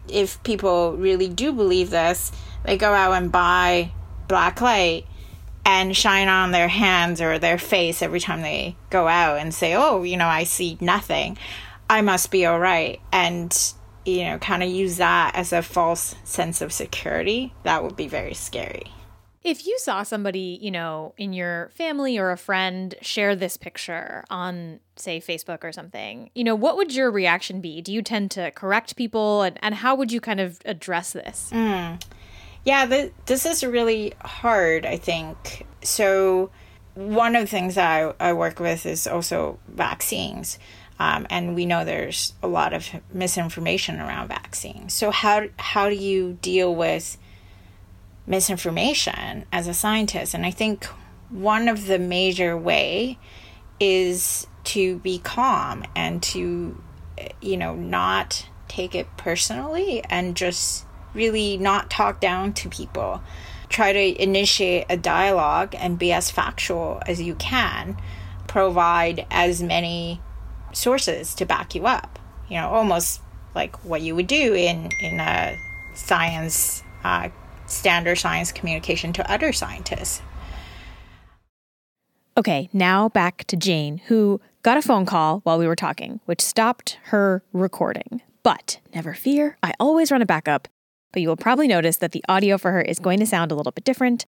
if 0.09 0.43
people 0.43 0.97
really 0.97 1.29
do 1.29 1.53
believe 1.53 1.91
this, 1.91 2.33
they 2.65 2.79
go 2.79 2.95
out 2.95 3.13
and 3.13 3.31
buy 3.31 3.93
black 4.27 4.63
light 4.63 5.05
and 5.67 5.95
shine 5.95 6.29
on 6.29 6.53
their 6.53 6.69
hands 6.69 7.21
or 7.21 7.39
their 7.39 7.59
face 7.59 8.01
every 8.01 8.21
time 8.21 8.41
they 8.41 8.77
go 8.89 9.09
out 9.09 9.39
and 9.39 9.53
say, 9.53 9.75
"Oh, 9.75 10.05
you 10.05 10.17
know, 10.17 10.27
I 10.27 10.45
see 10.45 10.79
nothing. 10.81 11.37
I 11.89 12.01
must 12.01 12.31
be 12.31 12.47
all 12.47 12.59
right." 12.59 12.99
And 13.13 13.53
you 14.05 14.25
know, 14.25 14.39
kind 14.39 14.63
of 14.63 14.69
use 14.69 14.97
that 14.97 15.33
as 15.35 15.53
a 15.53 15.63
false 15.63 16.15
sense 16.25 16.61
of 16.61 16.73
security. 16.73 17.53
That 17.65 17.83
would 17.83 17.97
be 17.97 18.09
very 18.09 18.35
scary. 18.35 18.93
If 19.43 19.67
you 19.67 19.79
saw 19.79 20.03
somebody, 20.03 20.59
you 20.61 20.71
know, 20.71 21.15
in 21.17 21.33
your 21.33 21.71
family 21.75 22.19
or 22.19 22.31
a 22.31 22.37
friend 22.37 22.95
share 23.01 23.35
this 23.35 23.57
picture 23.57 24.23
on, 24.29 24.81
say, 24.97 25.19
Facebook 25.19 25.65
or 25.65 25.73
something, 25.73 26.31
you 26.35 26.45
know, 26.45 26.55
what 26.55 26.77
would 26.77 26.95
your 26.95 27.11
reaction 27.11 27.63
be? 27.63 27.81
Do 27.81 27.91
you 27.91 28.03
tend 28.03 28.31
to 28.33 28.51
correct 28.51 28.97
people? 28.97 29.43
And, 29.43 29.59
and 29.63 29.77
how 29.77 29.95
would 29.95 30.13
you 30.13 30.21
kind 30.21 30.41
of 30.41 30.61
address 30.67 31.13
this? 31.13 31.49
Mm. 31.55 32.03
Yeah, 32.65 32.85
th- 32.85 33.13
this 33.25 33.47
is 33.47 33.65
really 33.65 34.13
hard, 34.23 34.85
I 34.85 34.99
think. 34.99 35.67
So, 35.83 36.51
one 36.95 37.35
of 37.35 37.43
the 37.43 37.47
things 37.47 37.79
I, 37.79 38.13
I 38.21 38.35
work 38.35 38.61
with 38.61 38.85
is 38.85 39.07
also 39.07 39.59
vaccines. 39.69 40.59
Um, 41.01 41.27
and 41.31 41.55
we 41.57 41.67
know 41.67 41.85
there's 41.85 42.35
a 42.43 42.47
lot 42.47 42.73
of 42.73 42.87
misinformation 43.13 43.99
around 44.01 44.29
vaccines. 44.29 44.95
So, 44.95 45.11
how, 45.11 45.47
how 45.57 45.89
do 45.89 45.97
you 45.97 46.39
deal 46.43 46.73
with 46.75 47.17
misinformation 48.31 49.45
as 49.53 49.67
a 49.67 49.75
scientist. 49.75 50.35
And 50.35 50.47
I 50.47 50.53
think 50.53 50.85
one 51.29 51.69
of 51.69 51.87
the 51.87 51.99
major 51.99 52.57
way 52.57 53.19
is 53.79 54.47
to 54.63 54.99
be 54.99 55.19
calm 55.19 55.85
and 55.97 56.23
to 56.23 56.81
you 57.41 57.57
know 57.57 57.75
not 57.75 58.47
take 58.69 58.95
it 58.95 59.07
personally 59.17 60.03
and 60.09 60.37
just 60.37 60.87
really 61.13 61.57
not 61.57 61.91
talk 61.91 62.21
down 62.21 62.53
to 62.55 62.69
people. 62.69 63.21
Try 63.69 63.93
to 63.93 64.23
initiate 64.23 64.87
a 64.89 64.97
dialogue 64.97 65.75
and 65.77 65.99
be 65.99 66.13
as 66.13 66.31
factual 66.31 67.03
as 67.07 67.21
you 67.21 67.35
can. 67.35 67.97
Provide 68.47 69.27
as 69.31 69.63
many 69.63 70.21
sources 70.73 71.35
to 71.37 71.47
back 71.47 71.75
you 71.75 71.87
up. 71.87 72.19
You 72.49 72.57
know, 72.57 72.69
almost 72.69 73.21
like 73.55 73.85
what 73.85 74.03
you 74.03 74.15
would 74.15 74.27
do 74.27 74.55
in 74.55 74.91
in 75.01 75.21
a 75.21 75.57
science 75.95 76.83
uh, 77.05 77.29
standard 77.67 78.17
science 78.17 78.53
communication 78.53 79.13
to 79.15 79.33
other 79.33 79.53
scientists. 79.53 80.23
Okay, 82.37 82.69
now 82.73 83.09
back 83.09 83.45
to 83.49 83.57
Jane, 83.57 83.99
who 84.07 84.41
got 84.63 84.79
a 84.79 84.83
phone 84.83 85.05
call 85.05 85.41
while 85.41 85.59
we 85.59 85.67
were 85.67 85.77
talking, 85.77 86.21
which 86.25 86.41
stopped 86.41 86.99
her 87.05 87.43
recording. 87.53 88.23
But 88.43 88.79
never 88.95 89.15
fear, 89.15 89.59
I 89.63 89.75
always 89.79 90.11
run 90.11 90.23
a 90.23 90.27
backup. 90.27 90.69
But 91.13 91.23
you 91.23 91.29
will 91.29 91.37
probably 91.37 91.67
notice 91.67 91.97
that 91.99 92.13
the 92.13 92.25
audio 92.29 92.57
for 92.57 92.71
her 92.71 92.81
is 92.81 92.99
going 92.99 93.19
to 93.19 93.27
sound 93.27 93.51
a 93.51 93.57
little 93.57 93.73
bit 93.73 93.85
different. 93.85 94.27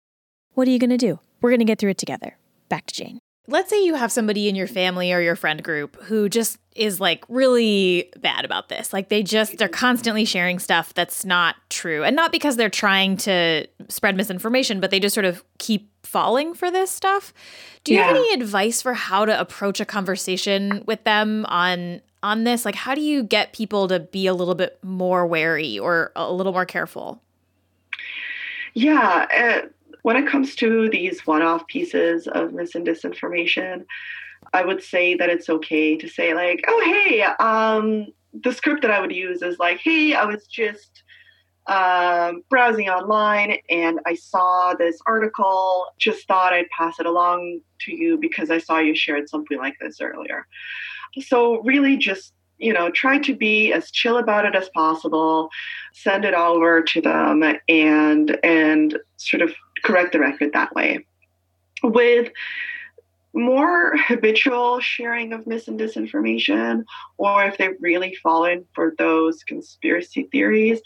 What 0.55 0.66
are 0.66 0.70
you 0.72 0.78
going 0.78 0.90
to 0.90 0.96
do? 0.98 1.20
We're 1.40 1.50
going 1.50 1.61
to 1.61 1.64
get 1.64 1.78
through 1.78 1.90
it 1.90 1.98
together. 1.98 2.37
Back 2.68 2.87
to 2.87 2.94
Jane. 2.94 3.20
Let's 3.53 3.69
say 3.69 3.85
you 3.85 3.95
have 3.95 4.11
somebody 4.11 4.49
in 4.49 4.55
your 4.55 4.67
family 4.67 5.12
or 5.12 5.21
your 5.21 5.37
friend 5.37 5.62
group 5.62 6.03
who 6.05 6.31
just 6.31 6.59
is 6.75 7.01
like 7.01 7.23
really 7.29 8.11
bad 8.19 8.47
about 8.47 8.71
this. 8.71 8.95
Like 8.95 9.11
they 9.11 9.23
just 9.23 9.59
they're 9.59 9.69
constantly 9.69 10.25
sharing 10.25 10.59
stuff 10.59 10.95
that's 10.95 11.25
not 11.25 11.57
true. 11.69 12.03
And 12.03 12.17
not 12.17 12.33
because 12.33 12.57
they're 12.57 12.71
trying 12.71 13.19
to 13.19 13.67
spread 13.88 14.17
misinformation, 14.17 14.81
but 14.81 14.91
they 14.91 14.99
just 14.99 15.12
sort 15.12 15.27
of 15.27 15.45
keep 15.59 15.91
falling 16.03 16.55
for 16.55 16.71
this 16.71 16.91
stuff. 16.91 17.35
Do 17.85 17.93
you 17.93 17.99
yeah. 17.99 18.07
have 18.07 18.17
any 18.17 18.33
advice 18.33 18.81
for 18.81 18.95
how 18.95 19.27
to 19.27 19.38
approach 19.38 19.81
a 19.81 19.85
conversation 19.85 20.83
with 20.87 21.05
them 21.05 21.45
on 21.47 22.01
on 22.23 22.45
this? 22.45 22.65
Like 22.65 22.75
how 22.75 22.95
do 22.95 23.03
you 23.03 23.23
get 23.23 23.53
people 23.53 23.87
to 23.88 24.01
be 24.01 24.27
a 24.27 24.35
little 24.35 24.55
bit 24.55 24.79
more 24.83 25.27
wary 25.27 25.79
or 25.79 26.11
a 26.17 26.33
little 26.33 26.53
more 26.53 26.67
careful? 26.67 27.21
Yeah, 28.75 29.27
uh, 29.37 29.69
when 30.03 30.17
it 30.17 30.27
comes 30.27 30.55
to 30.57 30.88
these 30.91 31.27
one 31.27 31.43
off 31.43 31.67
pieces 31.67 32.27
of 32.27 32.53
mis 32.53 32.75
and 32.75 32.87
disinformation, 32.87 33.85
I 34.53 34.65
would 34.65 34.83
say 34.83 35.15
that 35.15 35.31
it's 35.31 35.49
okay 35.49 35.97
to 35.97 36.09
say, 36.09 36.35
like, 36.35 36.65
oh, 36.67 36.81
hey, 36.85 37.23
um, 37.23 38.09
the 38.33 38.53
script 38.53 38.83
that 38.83 38.91
I 38.91 39.01
would 39.01 39.15
use 39.15 39.43
is 39.43 39.59
like, 39.59 39.79
hey, 39.79 40.15
I 40.15 40.25
was 40.25 40.47
just 40.47 41.03
um, 41.67 42.43
browsing 42.51 42.88
online 42.88 43.59
and 43.71 44.01
I 44.05 44.15
saw 44.15 44.75
this 44.75 44.99
article, 45.07 45.87
just 45.99 46.27
thought 46.27 46.53
I'd 46.53 46.69
pass 46.77 46.99
it 46.99 47.07
along 47.07 47.61
to 47.83 47.95
you 47.95 48.19
because 48.19 48.51
I 48.51 48.59
saw 48.59 48.79
you 48.79 48.97
shared 48.97 49.29
something 49.29 49.59
like 49.59 49.77
this 49.81 50.01
earlier. 50.01 50.47
So, 51.21 51.61
really, 51.62 51.97
just 51.97 52.35
you 52.59 52.73
know, 52.73 52.91
try 52.91 53.19
to 53.19 53.35
be 53.35 53.73
as 53.73 53.91
chill 53.91 54.19
about 54.19 54.45
it 54.45 54.55
as 54.55 54.69
possible, 54.69 55.51
send 55.93 56.25
it 56.25 56.33
over 56.33 56.81
to 56.81 57.01
them 57.01 57.43
and 57.69 58.38
and 58.45 58.99
sort 59.17 59.43
of 59.43 59.53
correct 59.83 60.12
the 60.12 60.21
record 60.21 60.53
that 60.53 60.75
way. 60.75 61.05
With 61.83 62.31
more 63.35 63.97
habitual 63.97 64.81
sharing 64.81 65.33
of 65.33 65.47
mis 65.47 65.68
and 65.68 65.81
disinformation, 65.81 66.85
or 67.16 67.45
if 67.45 67.57
they've 67.59 67.77
really 67.81 68.14
fallen 68.23 68.64
for 68.75 68.95
those 68.99 69.42
conspiracy 69.45 70.25
theories, 70.31 70.81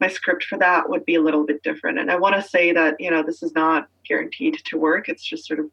my 0.00 0.08
script 0.08 0.44
for 0.44 0.58
that 0.58 0.88
would 0.88 1.04
be 1.04 1.14
a 1.14 1.20
little 1.20 1.44
bit 1.44 1.62
different. 1.62 1.98
And 1.98 2.10
I 2.10 2.16
want 2.16 2.34
to 2.34 2.42
say 2.42 2.72
that, 2.72 2.96
you 2.98 3.10
know, 3.10 3.22
this 3.22 3.42
is 3.42 3.54
not 3.54 3.88
guaranteed 4.08 4.56
to 4.64 4.78
work. 4.78 5.08
It's 5.08 5.22
just 5.22 5.46
sort 5.46 5.60
of 5.60 5.70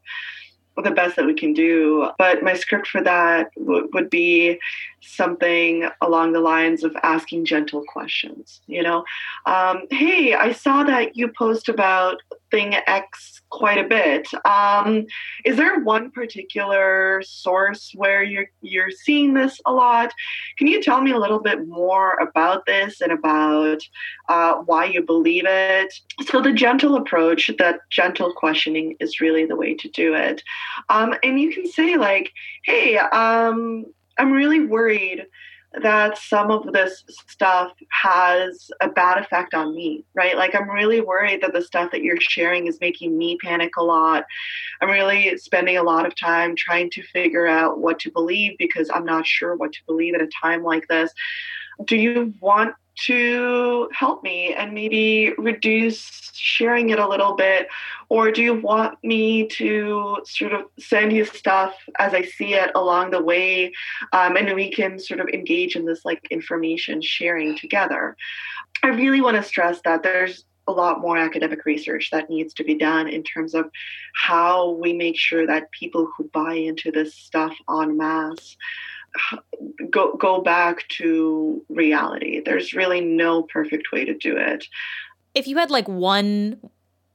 the 0.84 0.92
best 0.92 1.16
that 1.16 1.26
we 1.26 1.34
can 1.34 1.54
do. 1.54 2.10
But 2.18 2.44
my 2.44 2.54
script 2.54 2.88
for 2.88 3.02
that 3.04 3.50
w- 3.58 3.90
would 3.94 4.10
be 4.10 4.60
something 5.02 5.88
along 6.02 6.34
the 6.34 6.40
lines 6.40 6.84
of 6.84 6.96
asking 7.04 7.46
gentle 7.46 7.84
questions. 7.88 8.62
You 8.68 8.84
know, 8.84 9.04
um, 9.46 9.84
hey, 9.92 10.34
I 10.34 10.52
saw 10.52 10.84
that 10.84 11.16
you 11.16 11.28
post 11.28 11.70
about 11.70 12.22
thing 12.52 12.76
X 12.88 13.42
quite 13.50 13.78
a 13.78 13.88
bit. 13.88 14.28
Um, 14.46 15.06
is 15.46 15.58
there 15.58 15.80
one 15.82 16.12
particular 16.12 17.22
source 17.26 17.92
where 17.96 18.24
you're 18.24 18.48
you're 18.62 18.92
seeing 18.92 19.34
this 19.34 19.60
a 19.66 19.72
lot? 19.72 20.12
Can 20.58 20.68
you 20.68 20.82
tell 20.82 21.02
me 21.02 21.12
a 21.12 21.20
little 21.20 21.40
bit 21.40 21.68
more 21.68 22.14
about 22.16 22.66
this 22.66 23.02
and 23.02 23.12
about 23.12 23.80
uh, 24.30 24.56
why 24.66 24.86
you 24.86 25.02
believe 25.02 25.46
it? 25.46 25.94
So 26.26 26.42
the 26.42 26.54
gentle 26.54 26.96
approach, 26.96 27.52
that 27.60 27.80
gentle 27.90 28.34
questioning, 28.34 28.96
is 29.00 29.22
really 29.22 29.46
the 29.46 29.56
way 29.56 29.76
to 29.76 29.90
do 29.90 30.14
it. 30.14 30.42
Um, 30.90 31.14
and 31.24 31.40
you 31.40 31.54
can 31.54 31.68
say 31.68 31.98
like, 31.98 32.32
"Hey, 32.64 32.98
um, 32.98 33.86
I'm 34.18 34.32
really 34.32 34.66
worried." 34.66 35.26
that 35.82 36.18
some 36.18 36.50
of 36.50 36.72
this 36.74 37.04
stuff 37.28 37.72
has 37.90 38.70
a 38.82 38.90
bad 38.90 39.18
effect 39.18 39.54
on 39.54 39.76
me, 39.76 40.06
right? 40.16 40.38
Like, 40.38 40.56
I'm 40.56 40.70
really 40.70 41.02
worried 41.02 41.42
that 41.42 41.54
the 41.54 41.62
stuff 41.62 41.92
that 41.92 42.02
you're 42.02 42.20
sharing 42.20 42.68
is 42.68 42.80
making 42.80 43.18
me 43.18 43.38
panic 43.44 43.72
a 43.78 43.84
lot. 43.84 44.24
I'm 44.82 44.90
really 44.90 45.38
spending 45.38 45.78
a 45.78 45.84
lot 45.84 46.06
of 46.06 46.16
time 46.16 46.56
trying 46.56 46.90
to 46.92 47.04
figure 47.04 47.48
out 47.48 47.80
what 47.80 48.00
to 48.00 48.12
believe 48.12 48.58
because 48.58 48.90
I'm 48.94 49.06
not 49.06 49.28
sure 49.28 49.56
what 49.56 49.74
to 49.74 49.80
believe 49.86 50.16
at 50.16 50.22
a 50.22 50.30
time 50.42 50.64
like 50.64 50.88
this. 50.88 51.12
Do 51.86 51.96
you 51.96 52.34
want 52.40 52.74
to 53.06 53.90
help 53.94 54.24
me 54.24 54.54
and 54.54 54.74
maybe 54.74 55.34
reduce 55.38 56.32
sharing 56.34 56.90
it 56.90 57.00
a 57.00 57.08
little 57.08 57.36
bit? 57.36 57.68
Or 58.10 58.32
do 58.32 58.42
you 58.42 58.54
want 58.54 58.98
me 59.04 59.48
to 59.48 60.18
sort 60.26 60.54
of 60.54 60.66
send 60.80 61.14
you 61.14 61.26
stuff 61.26 61.76
as 62.00 62.14
I 62.14 62.24
see 62.24 62.54
it 62.54 62.72
along 62.76 63.12
the 63.12 63.22
way? 63.22 63.74
Um, 64.14 64.36
and 64.38 64.54
we 64.56 64.72
can 64.72 65.00
sort 65.00 65.20
of 65.20 65.28
engage 65.30 65.76
in 65.76 65.86
this 65.86 66.06
like 66.06 66.26
information 66.32 67.02
sharing 67.02 67.58
together. 67.58 68.16
I 68.84 68.88
really 68.88 69.22
want 69.22 69.38
to 69.38 69.44
stress 69.44 69.80
that 69.84 70.04
there's 70.04 70.46
a 70.68 70.72
lot 70.72 71.00
more 71.00 71.18
academic 71.18 71.66
research 71.66 72.10
that 72.12 72.30
needs 72.30 72.54
to 72.56 72.64
be 72.64 72.76
done 72.76 73.08
in 73.08 73.24
terms 73.24 73.54
of 73.54 73.70
how 74.16 74.72
we 74.72 74.92
make 74.94 75.18
sure 75.18 75.48
that 75.48 75.72
people 75.72 76.10
who 76.18 76.30
buy 76.34 76.54
into 76.54 76.92
this 76.92 77.16
stuff 77.16 77.54
en 77.70 77.96
masse 77.96 78.58
go 79.90 80.16
go 80.16 80.42
back 80.42 80.88
to 80.90 81.64
reality. 81.70 82.42
There's 82.44 82.74
really 82.74 83.02
no 83.02 83.44
perfect 83.44 83.92
way 83.92 84.06
to 84.06 84.14
do 84.14 84.36
it. 84.38 84.66
If 85.36 85.48
you 85.48 85.58
had 85.58 85.70
like 85.70 85.88
one 85.88 86.60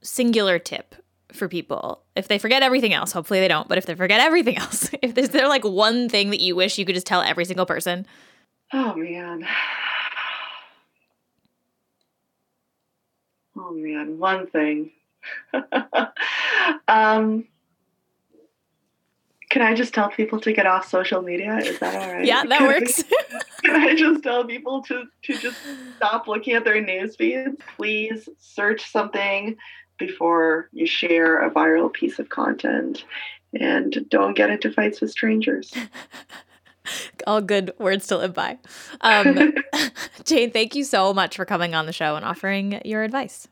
singular 0.01 0.59
tip 0.59 0.95
for 1.33 1.49
people, 1.49 2.03
if 2.15 2.29
they 2.29 2.39
forget 2.39 2.63
everything 2.63 2.93
else, 2.93 3.13
hopefully 3.13 3.41
they 3.41 3.49
don't, 3.49 3.69
but 3.69 3.79
if 3.79 3.87
they 3.87 3.95
forget 3.95 4.21
everything 4.21 4.57
else, 4.59 4.91
if 5.03 5.15
there's 5.15 5.31
there 5.31 5.49
like 5.49 5.65
one 5.65 6.09
thing 6.09 6.31
that 6.31 6.41
you 6.41 6.55
wish 6.55 6.79
you 6.79 6.85
could 6.85 6.95
just 6.95 7.07
tell 7.07 7.23
every 7.23 7.45
single 7.45 7.67
person? 7.67 8.07
Oh 8.73 8.95
man. 8.95 9.47
Oh 13.55 13.71
man, 13.71 14.19
one 14.19 14.47
thing. 14.47 14.93
um 16.89 17.45
Can 19.53 19.61
I 19.61 19.75
just 19.75 19.93
tell 19.93 20.09
people 20.09 20.41
to 20.41 20.53
get 20.55 20.67
off 20.67 20.89
social 20.89 21.21
media? 21.21 21.59
Is 21.59 21.79
that 21.81 21.95
all 21.95 22.11
right? 22.15 22.25
Yeah, 22.25 22.43
that 22.43 22.59
Can 22.59 22.67
works. 22.69 23.05
I, 23.05 23.41
can 23.63 23.77
I 23.77 23.95
just 23.95 24.23
tell 24.23 24.47
people 24.47 24.81
to, 24.85 25.05
to 25.25 25.39
just 25.39 25.59
stop 25.97 26.27
looking 26.27 26.55
at 26.55 26.65
their 26.65 26.81
news 26.81 27.17
feeds? 27.17 27.55
Please 27.77 28.31
search 28.39 28.91
something 28.91 29.55
before 29.99 30.71
you 30.73 30.87
share 30.87 31.47
a 31.47 31.51
viral 31.51 31.93
piece 31.93 32.19
of 32.19 32.31
content 32.31 33.05
and 33.53 34.07
don't 34.09 34.35
get 34.35 34.49
into 34.49 34.73
fights 34.73 35.03
with 35.03 35.11
strangers. 35.11 35.71
All 37.27 37.43
good 37.43 37.75
words 37.79 38.07
to 38.07 38.17
live 38.17 38.33
by. 38.33 38.59
Um, 39.03 39.53
Jane, 40.25 40.51
thank 40.51 40.75
you 40.75 40.83
so 40.83 41.13
much 41.13 41.37
for 41.37 41.45
coming 41.45 41.75
on 41.75 41.85
the 41.85 41.93
show 41.93 42.17
and 42.17 42.25
offering 42.25 42.81
your 42.87 43.03
advice. 43.03 43.49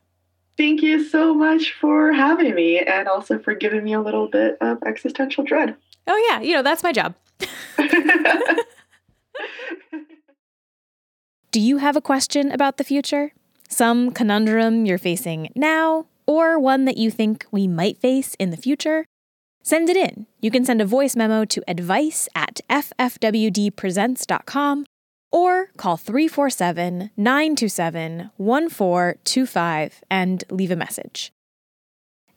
Thank 0.57 0.81
you 0.81 1.03
so 1.03 1.35
much 1.35 1.73
for 1.73 2.11
having 2.11 2.55
me 2.55 2.79
and 2.79 3.07
also 3.07 3.37
for 3.37 3.53
giving 3.53 3.83
me 3.83 3.93
a 3.93 4.01
little 4.01 4.27
bit 4.27 4.57
of 4.61 4.81
existential 4.83 5.43
dread. 5.43 5.75
Oh, 6.13 6.27
yeah, 6.29 6.41
you 6.41 6.53
know, 6.53 6.61
that's 6.61 6.83
my 6.83 6.91
job. 6.91 7.15
Do 11.51 11.61
you 11.61 11.77
have 11.77 11.95
a 11.95 12.01
question 12.01 12.51
about 12.51 12.75
the 12.75 12.83
future? 12.83 13.31
Some 13.69 14.11
conundrum 14.11 14.85
you're 14.85 14.97
facing 14.97 15.53
now, 15.55 16.07
or 16.27 16.59
one 16.59 16.83
that 16.83 16.97
you 16.97 17.11
think 17.11 17.45
we 17.49 17.65
might 17.65 17.97
face 17.97 18.35
in 18.39 18.49
the 18.49 18.57
future? 18.57 19.05
Send 19.63 19.89
it 19.89 19.95
in. 19.95 20.27
You 20.41 20.51
can 20.51 20.65
send 20.65 20.81
a 20.81 20.85
voice 20.85 21.15
memo 21.15 21.45
to 21.45 21.63
advice 21.65 22.27
at 22.35 22.59
ffwdpresents.com 22.69 24.85
or 25.31 25.67
call 25.77 25.95
347 25.95 27.11
927 27.15 28.31
1425 28.35 30.03
and 30.11 30.43
leave 30.49 30.71
a 30.71 30.75
message. 30.75 31.31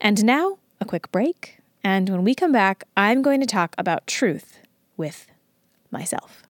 And 0.00 0.24
now, 0.24 0.58
a 0.80 0.84
quick 0.84 1.10
break. 1.10 1.58
And 1.84 2.08
when 2.08 2.24
we 2.24 2.34
come 2.34 2.50
back, 2.50 2.84
I'm 2.96 3.20
going 3.20 3.40
to 3.40 3.46
talk 3.46 3.74
about 3.76 4.06
truth 4.06 4.58
with 4.96 5.26
myself. 5.90 6.42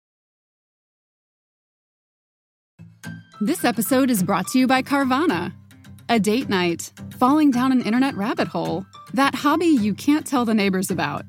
This 3.41 3.65
episode 3.65 4.11
is 4.11 4.23
brought 4.23 4.47
to 4.49 4.59
you 4.59 4.67
by 4.67 4.83
Carvana. 4.83 5.51
A 6.07 6.19
date 6.19 6.49
night, 6.49 6.93
falling 7.17 7.49
down 7.49 7.71
an 7.71 7.81
internet 7.81 8.15
rabbit 8.15 8.47
hole, 8.47 8.85
that 9.13 9.33
hobby 9.33 9.65
you 9.65 9.95
can't 9.95 10.25
tell 10.25 10.45
the 10.45 10.53
neighbors 10.53 10.91
about. 10.91 11.25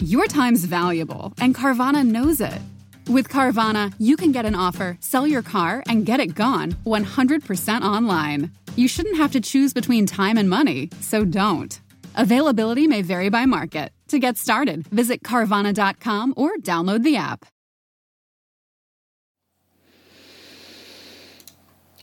Your 0.00 0.26
time's 0.26 0.64
valuable, 0.64 1.32
and 1.40 1.54
Carvana 1.54 2.06
knows 2.06 2.40
it. 2.40 2.60
With 3.08 3.28
Carvana, 3.28 3.92
you 3.98 4.16
can 4.16 4.32
get 4.32 4.46
an 4.46 4.54
offer, 4.54 4.96
sell 5.00 5.26
your 5.26 5.42
car, 5.42 5.82
and 5.88 6.06
get 6.06 6.20
it 6.20 6.34
gone 6.34 6.72
100% 6.86 7.82
online. 7.82 8.52
You 8.76 8.86
shouldn't 8.86 9.16
have 9.16 9.32
to 9.32 9.40
choose 9.40 9.72
between 9.72 10.06
time 10.06 10.38
and 10.38 10.48
money, 10.48 10.90
so 11.00 11.24
don't. 11.24 11.80
Availability 12.18 12.88
may 12.88 13.02
vary 13.02 13.28
by 13.28 13.46
market. 13.46 13.92
To 14.08 14.18
get 14.18 14.36
started, 14.36 14.88
visit 14.88 15.22
Carvana.com 15.22 16.34
or 16.36 16.56
download 16.56 17.04
the 17.04 17.16
app. 17.16 17.46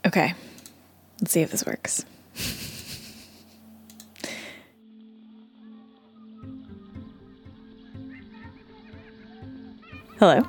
Okay, 0.08 0.34
let's 1.19 1.34
see 1.34 1.41
if 1.41 1.51
this 1.51 1.65
works. 1.65 2.06
Hello. 10.17 10.47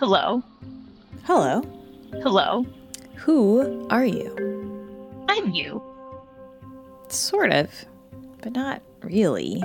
Hello. 0.00 0.42
Hello. 1.22 1.62
Hello. 2.20 2.66
Who 3.14 3.86
are 3.90 4.04
you? 4.04 4.34
I'm 5.28 5.52
you. 5.52 5.80
Sort 7.06 7.52
of, 7.52 7.70
but 8.44 8.52
not 8.52 8.82
really. 9.02 9.62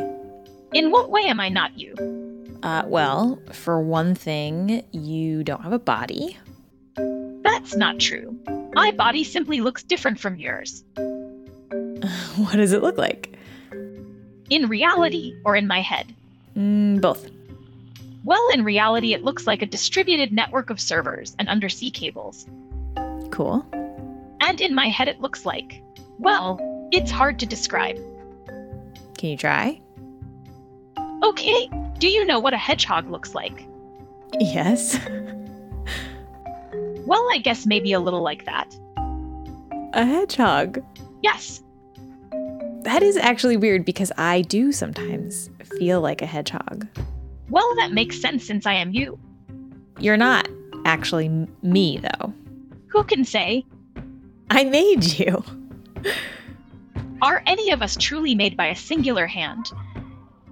In 0.74 0.90
what 0.90 1.12
way 1.12 1.24
am 1.26 1.40
I 1.40 1.50
not 1.50 1.78
you? 1.78 1.94
Uh, 2.64 2.84
well, 2.88 3.38
for 3.52 3.82
one 3.82 4.16
thing, 4.16 4.84
you 4.92 5.44
don't 5.44 5.62
have 5.62 5.74
a 5.74 5.80
body. 5.80 6.38
That's 6.96 7.76
not 7.76 8.00
true. 8.00 8.40
My 8.74 8.92
body 8.92 9.26
simply 9.26 9.60
looks 9.60 9.84
different 9.84 10.20
from 10.20 10.38
yours. 10.38 10.84
what 10.96 12.56
does 12.56 12.72
it 12.72 12.82
look 12.82 12.98
like? 12.98 13.38
In 14.50 14.70
reality 14.70 15.36
or 15.44 15.58
in 15.58 15.68
my 15.68 15.82
head? 15.82 16.14
Mm, 16.56 17.02
both. 17.02 17.30
Well, 18.24 18.50
in 18.54 18.64
reality, 18.64 19.14
it 19.14 19.24
looks 19.24 19.46
like 19.46 19.62
a 19.62 19.66
distributed 19.66 20.32
network 20.32 20.70
of 20.70 20.80
servers 20.80 21.36
and 21.38 21.50
undersea 21.50 21.92
cables. 21.92 22.48
Cool. 23.30 23.66
And 24.40 24.62
in 24.62 24.74
my 24.74 24.88
head, 24.88 25.10
it 25.10 25.20
looks 25.20 25.46
like, 25.46 25.82
well, 26.18 26.60
it's 26.92 27.12
hard 27.12 27.40
to 27.40 27.46
describe. 27.46 27.98
Can 29.20 29.30
you 29.32 29.36
try? 29.36 29.82
Okay, 31.24 31.70
do 31.98 32.08
you 32.08 32.24
know 32.24 32.40
what 32.40 32.54
a 32.54 32.58
hedgehog 32.58 33.10
looks 33.10 33.36
like? 33.36 33.68
Yes. 34.40 34.98
Well, 37.06 37.28
I 37.32 37.40
guess 37.40 37.66
maybe 37.66 37.92
a 37.94 38.00
little 38.00 38.22
like 38.22 38.46
that. 38.46 38.72
a 39.94 40.06
hedgehog. 40.06 40.84
Yes. 41.24 41.64
That 42.84 43.02
is 43.02 43.18
actually 43.18 43.58
weird 43.58 43.84
because 43.84 44.12
I 44.16 44.42
do 44.44 44.72
sometimes 44.72 45.50
feel 45.80 46.02
like 46.02 46.22
a 46.22 46.28
hedgehog. 46.28 46.88
Well, 47.50 47.76
that 47.78 47.94
makes 47.94 48.22
sense 48.22 48.46
since 48.46 48.68
I 48.68 48.74
am 48.74 48.94
you. 48.94 49.18
You're 50.00 50.18
not 50.18 50.48
actually 50.86 51.30
me, 51.64 51.98
though. 51.98 52.32
Who 52.90 53.04
can 53.04 53.26
say? 53.26 53.66
I 54.52 54.66
made 54.66 55.04
you. 55.04 55.44
Are 57.22 57.44
any 57.46 57.72
of 57.72 57.82
us 57.82 57.98
truly 57.98 58.34
made 58.34 58.56
by 58.56 58.68
a 58.68 58.76
singular 58.76 59.28
hand? 59.28 59.72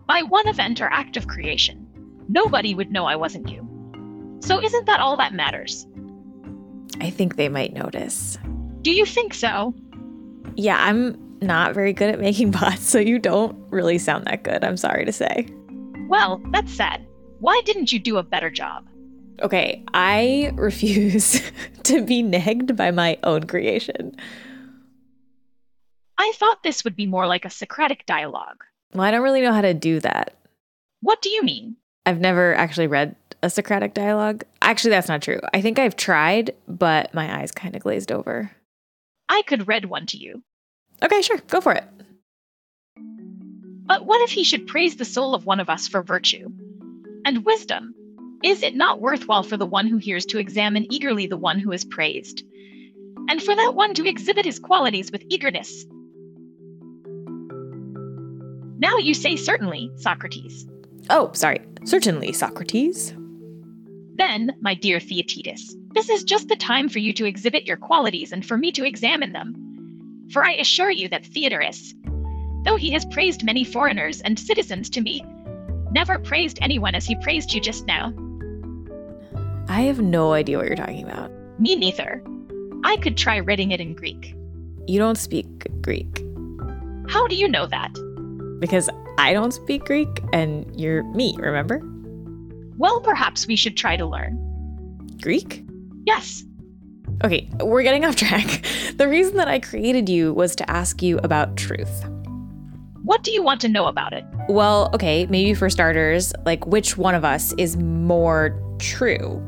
By 0.06 0.24
one 0.24 0.48
event 0.48 0.82
or 0.82 0.92
act 0.92 1.16
of 1.16 1.28
creation? 1.28 1.88
Nobody 2.28 2.76
would 2.76 2.92
know 2.92 3.06
I 3.06 3.16
wasn't 3.16 3.50
you. 3.50 3.66
So 4.42 4.62
isn't 4.62 4.86
that 4.86 5.00
all 5.00 5.16
that 5.18 5.34
matters? 5.34 5.88
I 7.00 7.10
think 7.10 7.36
they 7.36 7.48
might 7.48 7.74
notice. 7.74 8.38
Do 8.82 8.92
you 8.92 9.06
think 9.06 9.34
so? 9.34 9.74
Yeah, 10.56 10.78
I'm 10.78 11.18
not 11.42 11.74
very 11.74 11.94
good 11.94 12.10
at 12.10 12.20
making 12.20 12.52
bots, 12.52 12.88
so 12.88 13.00
you 13.00 13.18
don't 13.18 13.56
really 13.70 13.98
sound 13.98 14.26
that 14.26 14.44
good, 14.44 14.64
I'm 14.64 14.78
sorry 14.78 15.06
to 15.06 15.14
say. 15.14 15.48
Well, 16.10 16.42
that's 16.52 16.74
sad. 16.74 17.06
Why 17.40 17.62
didn't 17.66 17.94
you 17.94 18.00
do 18.00 18.18
a 18.18 18.24
better 18.24 18.50
job? 18.50 18.86
Okay, 19.42 19.84
I 19.94 20.52
refuse 20.56 21.42
to 21.84 22.02
be 22.02 22.24
negged 22.24 22.76
by 22.76 22.92
my 22.92 23.18
own 23.24 23.44
creation. 23.46 24.16
I 26.18 26.32
thought 26.36 26.64
this 26.64 26.84
would 26.84 26.96
be 26.96 27.06
more 27.06 27.28
like 27.28 27.46
a 27.46 27.50
Socratic 27.50 28.06
dialogue. 28.06 28.64
Well, 28.94 29.04
I 29.04 29.12
don't 29.12 29.22
really 29.22 29.42
know 29.42 29.54
how 29.54 29.62
to 29.62 29.74
do 29.74 30.00
that. 30.00 30.34
What 31.02 31.22
do 31.22 31.30
you 31.30 31.44
mean? 31.44 31.76
I've 32.06 32.20
never 32.20 32.56
actually 32.56 32.88
read 32.88 33.16
a 33.44 33.50
Socratic 33.50 33.94
dialogue. 33.94 34.44
Actually, 34.62 34.92
that's 34.92 35.08
not 35.08 35.22
true. 35.22 35.40
I 35.54 35.62
think 35.62 35.78
I've 35.78 35.96
tried, 35.96 36.56
but 36.68 37.14
my 37.14 37.42
eyes 37.42 37.52
kind 37.52 37.76
of 37.76 37.84
glazed 37.84 38.12
over. 38.12 38.52
I 39.30 39.44
could 39.44 39.68
read 39.68 39.86
one 39.86 40.06
to 40.08 40.18
you. 40.18 40.42
Okay, 41.04 41.22
sure, 41.22 41.38
go 41.48 41.62
for 41.62 41.74
it. 41.74 41.84
But 43.86 44.06
what 44.06 44.22
if 44.22 44.32
he 44.32 44.44
should 44.44 44.68
praise 44.68 44.96
the 44.96 45.06
soul 45.06 45.36
of 45.36 45.46
one 45.46 45.60
of 45.60 45.70
us 45.70 45.88
for 45.88 46.02
virtue? 46.02 46.50
And 47.26 47.46
wisdom? 47.46 47.94
Is 48.44 48.64
it 48.64 48.76
not 48.76 49.02
worthwhile 49.02 49.44
for 49.44 49.58
the 49.58 49.66
one 49.66 49.88
who 49.88 49.98
hears 49.98 50.26
to 50.28 50.40
examine 50.40 50.92
eagerly 50.92 51.28
the 51.28 51.38
one 51.38 51.60
who 51.60 51.72
is 51.72 51.86
praised? 51.86 52.44
And 53.30 53.42
for 53.42 53.56
that 53.56 53.76
one 53.76 53.94
to 53.96 54.08
exhibit 54.08 54.46
his 54.46 54.60
qualities 54.60 55.12
with 55.12 55.24
eagerness? 55.30 55.86
Now 58.80 58.98
you 58.98 59.14
say 59.14 59.36
certainly, 59.36 59.92
Socrates. 59.96 60.68
Oh, 61.10 61.32
sorry. 61.34 61.62
Certainly, 61.86 62.34
Socrates. 62.34 63.14
Then, 64.16 64.56
my 64.62 64.74
dear 64.74 65.00
Theaetetus, 65.00 65.76
this 65.94 66.10
is 66.10 66.24
just 66.24 66.48
the 66.48 66.56
time 66.56 66.90
for 66.90 67.00
you 67.00 67.14
to 67.14 67.26
exhibit 67.26 67.66
your 67.66 67.78
qualities 67.78 68.32
and 68.32 68.46
for 68.46 68.58
me 68.58 68.72
to 68.74 68.86
examine 68.86 69.32
them. 69.32 70.28
For 70.32 70.44
I 70.44 70.54
assure 70.54 70.92
you 70.92 71.08
that 71.10 71.26
Theodorus, 71.26 71.94
though 72.66 72.76
he 72.76 72.92
has 72.92 73.06
praised 73.06 73.44
many 73.44 73.64
foreigners 73.64 74.22
and 74.22 74.38
citizens 74.38 74.90
to 74.92 75.02
me, 75.02 75.24
never 75.92 76.20
praised 76.20 76.60
anyone 76.62 76.96
as 76.96 77.06
he 77.06 77.16
praised 77.16 77.54
you 77.54 77.62
just 77.62 77.88
now. 77.88 78.14
I 79.70 79.82
have 79.82 80.02
no 80.02 80.34
idea 80.34 80.58
what 80.58 80.68
you're 80.68 80.76
talking 80.76 81.04
about. 81.04 81.32
Me 81.60 81.76
neither. 81.76 82.24
I 82.84 82.98
could 82.98 83.18
try 83.18 83.38
reading 83.38 83.72
it 83.72 83.82
in 83.82 83.94
Greek. 83.94 84.36
You 84.88 85.00
don't 85.00 85.18
speak 85.18 85.48
Greek 85.82 86.24
How 87.10 87.28
do 87.28 87.36
you 87.36 87.48
know 87.48 87.66
that? 87.68 87.92
Because 88.60 88.90
I 89.18 89.34
don't 89.34 89.52
speak 89.54 89.86
Greek 89.86 90.08
and 90.34 90.66
you're 90.80 91.04
me, 91.04 91.36
remember? 91.38 91.82
Well, 92.78 93.02
perhaps 93.02 93.48
we 93.48 93.56
should 93.56 93.76
try 93.78 93.98
to 93.98 94.06
learn. 94.06 94.38
Greek? 95.22 95.64
Yes, 96.06 96.44
Okay, 97.24 97.50
we're 97.62 97.82
getting 97.84 98.06
off 98.06 98.16
track. 98.16 98.64
The 98.98 99.08
reason 99.08 99.38
that 99.38 99.48
I 99.48 99.60
created 99.60 100.08
you 100.10 100.34
was 100.34 100.56
to 100.58 100.70
ask 100.70 101.02
you 101.02 101.18
about 101.20 101.56
truth. 101.58 102.04
what 103.04 103.24
do 103.24 103.32
you 103.32 103.42
want 103.42 103.62
to 103.62 103.68
know 103.68 103.86
about 103.88 104.12
it? 104.14 104.26
Well, 104.50 104.90
okay, 104.94 105.26
maybe 105.28 105.54
for 105.54 105.70
starters, 105.70 106.34
like 106.46 106.66
which 106.68 106.98
one 106.98 107.16
of 107.16 107.24
us 107.26 107.54
is 107.58 107.78
more 107.78 108.60
true? 108.80 109.42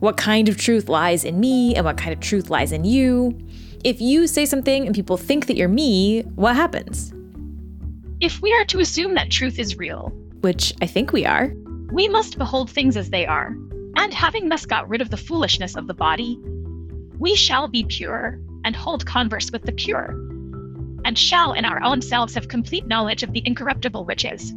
What 0.00 0.16
kind 0.16 0.48
of 0.48 0.56
truth 0.56 0.88
lies 0.88 1.24
in 1.24 1.40
me 1.40 1.74
and 1.74 1.84
what 1.84 1.96
kind 1.96 2.12
of 2.12 2.20
truth 2.20 2.50
lies 2.50 2.70
in 2.72 2.84
you? 2.84 3.36
If 3.84 4.00
you 4.00 4.26
say 4.26 4.46
something 4.46 4.84
and 4.86 4.94
people 4.94 5.16
think 5.16 5.46
that 5.46 5.56
you're 5.56 5.68
me, 5.68 6.22
what 6.36 6.54
happens? 6.56 7.12
If 8.22 8.40
we 8.40 8.52
are 8.52 8.64
to 8.66 8.78
assume 8.78 9.14
that 9.14 9.32
truth 9.32 9.58
is 9.58 9.78
real, 9.78 10.10
which 10.42 10.72
I 10.80 10.86
think 10.86 11.12
we 11.12 11.26
are. 11.26 11.52
We 11.90 12.06
must 12.06 12.38
behold 12.38 12.70
things 12.70 12.96
as 12.96 13.10
they 13.10 13.26
are. 13.26 13.56
And 13.96 14.14
having 14.14 14.48
thus 14.48 14.64
got 14.64 14.88
rid 14.88 15.00
of 15.00 15.10
the 15.10 15.16
foolishness 15.16 15.74
of 15.74 15.88
the 15.88 15.94
body, 15.94 16.38
we 17.18 17.34
shall 17.34 17.66
be 17.66 17.82
pure 17.82 18.38
and 18.64 18.76
hold 18.76 19.04
converse 19.06 19.50
with 19.50 19.62
the 19.62 19.72
pure, 19.72 20.10
and 21.04 21.18
shall 21.18 21.52
in 21.52 21.64
our 21.64 21.82
own 21.82 22.00
selves 22.00 22.34
have 22.34 22.46
complete 22.46 22.86
knowledge 22.86 23.24
of 23.24 23.32
the 23.32 23.42
incorruptible 23.44 24.04
which 24.04 24.24
is. 24.24 24.54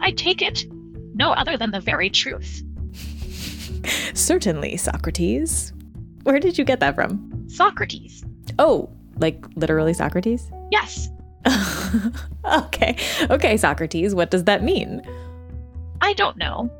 I 0.00 0.12
take 0.12 0.40
it 0.40 0.64
no 1.14 1.32
other 1.32 1.56
than 1.56 1.72
the 1.72 1.80
very 1.80 2.10
truth. 2.10 2.62
Certainly, 4.14 4.76
Socrates. 4.76 5.72
Where 6.22 6.38
did 6.38 6.56
you 6.56 6.64
get 6.64 6.78
that 6.78 6.94
from? 6.94 7.48
Socrates. 7.48 8.24
Oh, 8.60 8.88
like 9.16 9.44
literally 9.56 9.92
Socrates? 9.92 10.52
Yes. 10.70 11.08
okay. 12.44 12.96
Okay, 13.30 13.56
Socrates, 13.56 14.14
what 14.14 14.30
does 14.30 14.44
that 14.44 14.62
mean? 14.62 15.02
I 16.00 16.12
don't 16.14 16.36
know. 16.36 16.70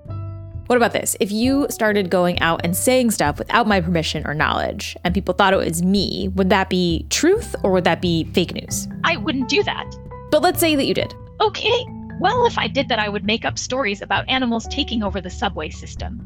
What 0.66 0.76
about 0.76 0.92
this? 0.92 1.16
If 1.18 1.32
you 1.32 1.66
started 1.70 2.10
going 2.10 2.38
out 2.40 2.60
and 2.62 2.76
saying 2.76 3.12
stuff 3.12 3.38
without 3.38 3.66
my 3.66 3.80
permission 3.80 4.26
or 4.26 4.34
knowledge, 4.34 4.96
and 5.02 5.14
people 5.14 5.32
thought 5.32 5.54
it 5.54 5.56
was 5.56 5.82
me, 5.82 6.28
would 6.34 6.50
that 6.50 6.68
be 6.68 7.06
truth 7.08 7.56
or 7.62 7.72
would 7.72 7.84
that 7.84 8.02
be 8.02 8.24
fake 8.34 8.52
news? 8.52 8.86
I 9.02 9.16
wouldn't 9.16 9.48
do 9.48 9.62
that. 9.62 9.90
But 10.30 10.42
let's 10.42 10.60
say 10.60 10.76
that 10.76 10.84
you 10.84 10.92
did. 10.92 11.14
Okay. 11.40 11.86
Well, 12.20 12.44
if 12.46 12.58
I 12.58 12.68
did 12.68 12.88
that, 12.90 12.98
I 12.98 13.08
would 13.08 13.24
make 13.24 13.46
up 13.46 13.58
stories 13.58 14.02
about 14.02 14.28
animals 14.28 14.66
taking 14.68 15.02
over 15.02 15.22
the 15.22 15.30
subway 15.30 15.70
system. 15.70 16.20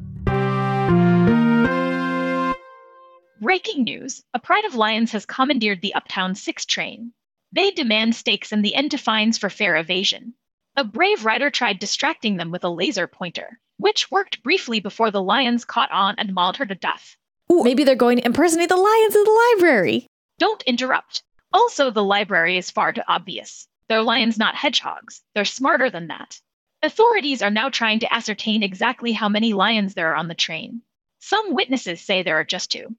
Breaking 3.40 3.84
news 3.84 4.24
A 4.34 4.38
Pride 4.38 4.64
of 4.64 4.74
Lions 4.74 5.12
has 5.12 5.26
commandeered 5.26 5.82
the 5.82 5.95
Uptown 5.95 6.34
6 6.34 6.64
train. 6.64 7.12
They 7.53 7.71
demand 7.71 8.17
steaks 8.17 8.51
and 8.51 8.65
the 8.65 8.75
end 8.75 8.93
to 8.93 8.99
fines 8.99 9.37
for 9.37 9.51
fare 9.51 9.77
evasion. 9.77 10.35
A 10.75 10.85
brave 10.85 11.27
rider 11.27 11.51
tried 11.51 11.79
distracting 11.79 12.39
them 12.39 12.51
with 12.51 12.65
a 12.65 12.71
laser 12.71 13.07
pointer, 13.07 13.61
which 13.77 14.11
worked 14.11 14.43
briefly 14.43 14.81
before 14.81 15.11
the 15.11 15.23
lions 15.23 15.67
caught 15.67 15.91
on 15.91 16.15
and 16.17 16.33
mauled 16.33 16.57
her 16.57 16.65
to 16.65 16.75
death. 16.75 17.17
Ooh, 17.53 17.63
maybe 17.63 17.85
they're 17.85 17.95
going 17.95 18.17
to 18.17 18.25
impersonate 18.25 18.71
the 18.71 18.77
lions 18.77 19.15
in 19.15 19.25
the 19.25 19.55
library. 19.55 20.07
Don't 20.39 20.63
interrupt. 20.63 21.23
Also, 21.53 21.91
the 21.91 22.03
library 22.03 22.57
is 22.57 22.71
far 22.71 22.93
too 22.93 23.03
obvious. 23.07 23.69
They're 23.89 24.03
lions, 24.03 24.39
not 24.39 24.55
hedgehogs. 24.55 25.21
They're 25.35 25.45
smarter 25.45 25.91
than 25.91 26.07
that. 26.07 26.41
Authorities 26.83 27.43
are 27.43 27.51
now 27.51 27.69
trying 27.69 27.99
to 28.01 28.13
ascertain 28.13 28.63
exactly 28.63 29.13
how 29.13 29.29
many 29.29 29.53
lions 29.53 29.93
there 29.93 30.13
are 30.13 30.17
on 30.17 30.29
the 30.29 30.35
train. 30.35 30.81
Some 31.21 31.55
witnesses 31.55 32.01
say 32.01 32.23
there 32.23 32.41
are 32.41 32.45
just 32.45 32.71
two. 32.71 32.97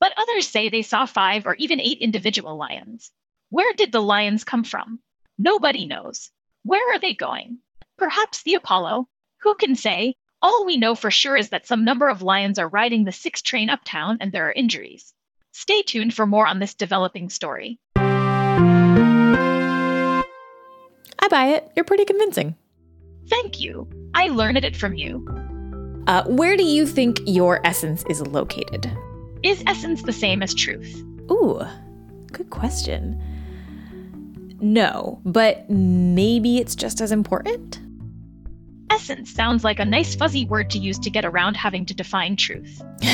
But 0.00 0.14
others 0.16 0.48
say 0.48 0.68
they 0.68 0.82
saw 0.82 1.06
five 1.06 1.46
or 1.46 1.54
even 1.54 1.80
eight 1.80 1.98
individual 1.98 2.56
lions. 2.56 3.12
Where 3.52 3.72
did 3.74 3.92
the 3.92 4.00
lions 4.00 4.42
come 4.44 4.64
from? 4.64 5.00
Nobody 5.36 5.84
knows. 5.84 6.30
Where 6.64 6.94
are 6.94 6.98
they 6.98 7.12
going? 7.12 7.58
Perhaps 7.98 8.44
the 8.44 8.54
Apollo? 8.54 9.08
Who 9.42 9.54
can 9.56 9.74
say? 9.74 10.14
All 10.40 10.64
we 10.64 10.78
know 10.78 10.94
for 10.94 11.10
sure 11.10 11.36
is 11.36 11.50
that 11.50 11.66
some 11.66 11.84
number 11.84 12.08
of 12.08 12.22
lions 12.22 12.58
are 12.58 12.66
riding 12.66 13.04
the 13.04 13.12
6 13.12 13.42
train 13.42 13.68
uptown 13.68 14.16
and 14.22 14.32
there 14.32 14.48
are 14.48 14.52
injuries. 14.52 15.12
Stay 15.52 15.82
tuned 15.82 16.14
for 16.14 16.26
more 16.26 16.46
on 16.46 16.60
this 16.60 16.72
developing 16.72 17.28
story. 17.28 17.78
I 17.94 20.24
buy 21.28 21.48
it. 21.48 21.70
You're 21.76 21.84
pretty 21.84 22.06
convincing. 22.06 22.56
Thank 23.28 23.60
you. 23.60 23.86
I 24.14 24.28
learned 24.28 24.64
it 24.64 24.76
from 24.76 24.94
you. 24.94 25.26
Uh, 26.06 26.24
where 26.24 26.56
do 26.56 26.64
you 26.64 26.86
think 26.86 27.20
your 27.26 27.60
essence 27.66 28.02
is 28.08 28.26
located? 28.26 28.90
Is 29.42 29.62
essence 29.66 30.04
the 30.04 30.12
same 30.14 30.42
as 30.42 30.54
truth? 30.54 31.04
Ooh, 31.30 31.60
good 32.32 32.48
question. 32.48 33.22
No, 34.62 35.20
but 35.24 35.68
maybe 35.68 36.58
it's 36.58 36.76
just 36.76 37.00
as 37.00 37.10
important? 37.10 37.80
Essence 38.92 39.32
sounds 39.32 39.64
like 39.64 39.80
a 39.80 39.84
nice 39.84 40.14
fuzzy 40.14 40.44
word 40.44 40.70
to 40.70 40.78
use 40.78 41.00
to 41.00 41.10
get 41.10 41.24
around 41.24 41.56
having 41.56 41.84
to 41.86 41.94
define 41.94 42.36
truth. 42.36 42.80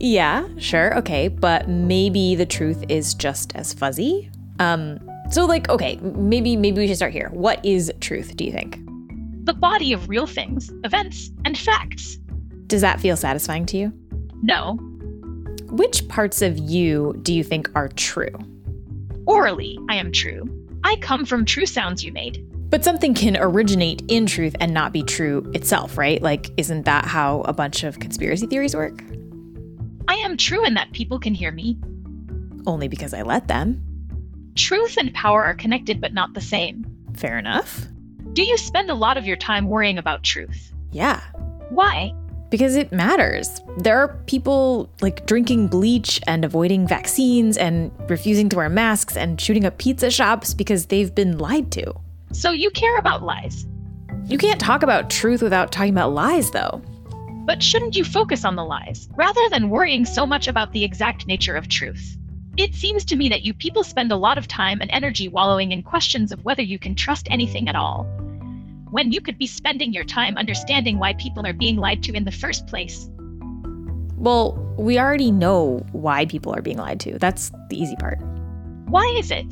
yeah, 0.00 0.48
sure, 0.56 0.96
okay, 0.96 1.28
but 1.28 1.68
maybe 1.68 2.34
the 2.34 2.46
truth 2.46 2.82
is 2.88 3.12
just 3.12 3.54
as 3.54 3.74
fuzzy? 3.74 4.30
Um, 4.58 4.98
so 5.30 5.44
like, 5.44 5.68
okay, 5.68 5.96
maybe 5.96 6.56
maybe 6.56 6.78
we 6.78 6.86
should 6.86 6.96
start 6.96 7.12
here. 7.12 7.28
What 7.30 7.62
is 7.62 7.92
truth, 8.00 8.36
do 8.36 8.44
you 8.44 8.52
think? 8.52 8.78
The 9.44 9.52
body 9.52 9.92
of 9.92 10.08
real 10.08 10.26
things, 10.26 10.70
events, 10.82 11.30
and 11.44 11.58
facts. 11.58 12.16
Does 12.68 12.80
that 12.80 13.00
feel 13.00 13.18
satisfying 13.18 13.66
to 13.66 13.76
you? 13.76 13.92
No. 14.42 14.78
Which 15.72 16.08
parts 16.08 16.40
of 16.40 16.56
you 16.56 17.18
do 17.22 17.34
you 17.34 17.44
think 17.44 17.68
are 17.74 17.88
true? 17.88 18.34
Orally, 19.26 19.78
I 19.88 19.96
am 19.96 20.12
true. 20.12 20.48
I 20.84 20.96
come 20.96 21.26
from 21.26 21.44
true 21.44 21.66
sounds 21.66 22.04
you 22.04 22.12
made. 22.12 22.44
But 22.70 22.84
something 22.84 23.14
can 23.14 23.36
originate 23.36 24.02
in 24.08 24.26
truth 24.26 24.56
and 24.60 24.72
not 24.72 24.92
be 24.92 25.02
true 25.02 25.50
itself, 25.54 25.98
right? 25.98 26.20
Like, 26.22 26.50
isn't 26.56 26.84
that 26.84 27.04
how 27.04 27.40
a 27.42 27.52
bunch 27.52 27.84
of 27.84 27.98
conspiracy 27.98 28.46
theories 28.46 28.74
work? 28.74 29.02
I 30.08 30.14
am 30.14 30.36
true 30.36 30.64
in 30.64 30.74
that 30.74 30.92
people 30.92 31.18
can 31.18 31.34
hear 31.34 31.52
me. 31.52 31.78
Only 32.66 32.88
because 32.88 33.14
I 33.14 33.22
let 33.22 33.48
them. 33.48 33.82
Truth 34.54 34.96
and 34.96 35.12
power 35.12 35.44
are 35.44 35.54
connected 35.54 36.00
but 36.00 36.14
not 36.14 36.34
the 36.34 36.40
same. 36.40 36.84
Fair 37.14 37.38
enough. 37.38 37.86
Do 38.32 38.42
you 38.42 38.56
spend 38.56 38.90
a 38.90 38.94
lot 38.94 39.16
of 39.16 39.26
your 39.26 39.36
time 39.36 39.68
worrying 39.68 39.98
about 39.98 40.22
truth? 40.22 40.72
Yeah. 40.92 41.20
Why? 41.70 42.12
Because 42.50 42.76
it 42.76 42.92
matters. 42.92 43.60
There 43.78 43.98
are 43.98 44.16
people 44.26 44.88
like 45.00 45.26
drinking 45.26 45.68
bleach 45.68 46.20
and 46.26 46.44
avoiding 46.44 46.86
vaccines 46.86 47.56
and 47.56 47.90
refusing 48.08 48.48
to 48.50 48.56
wear 48.56 48.68
masks 48.68 49.16
and 49.16 49.40
shooting 49.40 49.64
up 49.64 49.78
pizza 49.78 50.10
shops 50.10 50.54
because 50.54 50.86
they've 50.86 51.14
been 51.14 51.38
lied 51.38 51.70
to. 51.72 51.94
So 52.32 52.50
you 52.50 52.70
care 52.70 52.98
about 52.98 53.22
lies. 53.22 53.66
You 54.26 54.38
can't 54.38 54.60
talk 54.60 54.82
about 54.82 55.10
truth 55.10 55.42
without 55.42 55.70
talking 55.70 55.92
about 55.92 56.12
lies, 56.12 56.50
though. 56.50 56.82
But 57.44 57.62
shouldn't 57.62 57.94
you 57.94 58.02
focus 58.02 58.44
on 58.44 58.56
the 58.56 58.64
lies 58.64 59.08
rather 59.14 59.48
than 59.50 59.70
worrying 59.70 60.04
so 60.04 60.26
much 60.26 60.48
about 60.48 60.72
the 60.72 60.82
exact 60.82 61.28
nature 61.28 61.54
of 61.54 61.68
truth? 61.68 62.16
It 62.56 62.74
seems 62.74 63.04
to 63.04 63.16
me 63.16 63.28
that 63.28 63.42
you 63.42 63.54
people 63.54 63.84
spend 63.84 64.10
a 64.10 64.16
lot 64.16 64.38
of 64.38 64.48
time 64.48 64.80
and 64.80 64.90
energy 64.90 65.28
wallowing 65.28 65.70
in 65.72 65.82
questions 65.82 66.32
of 66.32 66.44
whether 66.44 66.62
you 66.62 66.78
can 66.78 66.94
trust 66.94 67.28
anything 67.30 67.68
at 67.68 67.76
all 67.76 68.06
when 68.90 69.12
you 69.12 69.20
could 69.20 69.38
be 69.38 69.46
spending 69.46 69.92
your 69.92 70.04
time 70.04 70.36
understanding 70.36 70.98
why 70.98 71.14
people 71.14 71.46
are 71.46 71.52
being 71.52 71.76
lied 71.76 72.02
to 72.04 72.12
in 72.12 72.24
the 72.24 72.32
first 72.32 72.66
place. 72.66 73.08
Well, 74.16 74.52
we 74.78 74.98
already 74.98 75.30
know 75.30 75.84
why 75.92 76.26
people 76.26 76.54
are 76.54 76.62
being 76.62 76.78
lied 76.78 77.00
to. 77.00 77.18
That's 77.18 77.50
the 77.68 77.80
easy 77.80 77.96
part. 77.96 78.18
Why 78.86 79.04
is 79.18 79.30
it? 79.30 79.46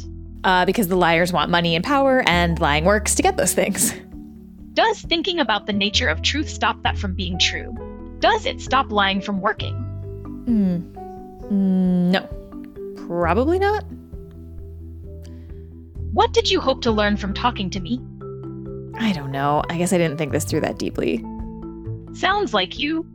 Uh, 0.45 0.64
because 0.64 0.89
the 0.89 0.97
liars 0.97 1.32
want 1.32 1.51
money 1.51 1.74
and 1.74 1.85
power, 1.85 2.22
and 2.26 2.59
lying 2.61 2.85
works 2.85 3.14
to 3.14 3.22
get 3.22 3.37
those 3.37 3.55
things. 3.55 3.95
Does 4.74 5.01
thinking 5.03 5.39
about 5.39 5.66
the 5.66 5.72
nature 5.72 6.09
of 6.09 6.22
truth 6.22 6.49
stop 6.49 6.82
that 6.82 6.99
from 6.99 7.14
being 7.14 7.39
true? 7.39 7.72
Does 8.18 8.45
it 8.47 8.61
stop 8.61 8.91
lying 8.91 9.20
from 9.20 9.41
working? 9.41 9.74
Hmm. 10.47 12.11
No. 12.11 12.28
Probably 13.07 13.59
not. 13.59 13.85
What 16.12 16.32
did 16.32 16.51
you 16.51 16.61
hope 16.61 16.82
to 16.82 16.91
learn 16.91 17.16
from 17.16 17.35
talking 17.35 17.70
to 17.70 17.80
me? 17.80 18.01
I 18.99 19.12
don't 19.12 19.30
know. 19.30 19.62
I 19.68 19.76
guess 19.76 19.92
I 19.92 19.99
didn't 19.99 20.18
think 20.18 20.32
this 20.32 20.45
through 20.45 20.61
that 20.61 20.78
deeply. 20.78 21.24
Sounds 22.14 22.55
like 22.55 22.78
you. 22.78 23.07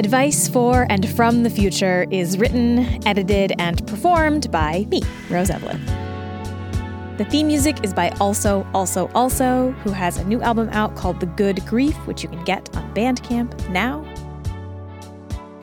Advice 0.00 0.48
for 0.48 0.86
and 0.88 1.06
from 1.10 1.42
the 1.42 1.50
Future 1.50 2.06
is 2.10 2.38
written, 2.38 3.06
edited, 3.06 3.52
and 3.58 3.86
performed 3.86 4.50
by 4.50 4.86
me, 4.88 5.02
Rose 5.28 5.50
Eveleth. 5.50 5.78
The 7.18 7.26
theme 7.26 7.48
music 7.48 7.84
is 7.84 7.92
by 7.92 8.08
Also, 8.18 8.66
Also, 8.72 9.10
Also, 9.14 9.72
who 9.84 9.90
has 9.90 10.16
a 10.16 10.24
new 10.24 10.40
album 10.40 10.70
out 10.70 10.96
called 10.96 11.20
The 11.20 11.26
Good 11.26 11.66
Grief, 11.66 11.94
which 12.06 12.22
you 12.22 12.30
can 12.30 12.42
get 12.44 12.74
on 12.74 12.94
Bandcamp 12.94 13.68
now. 13.68 14.02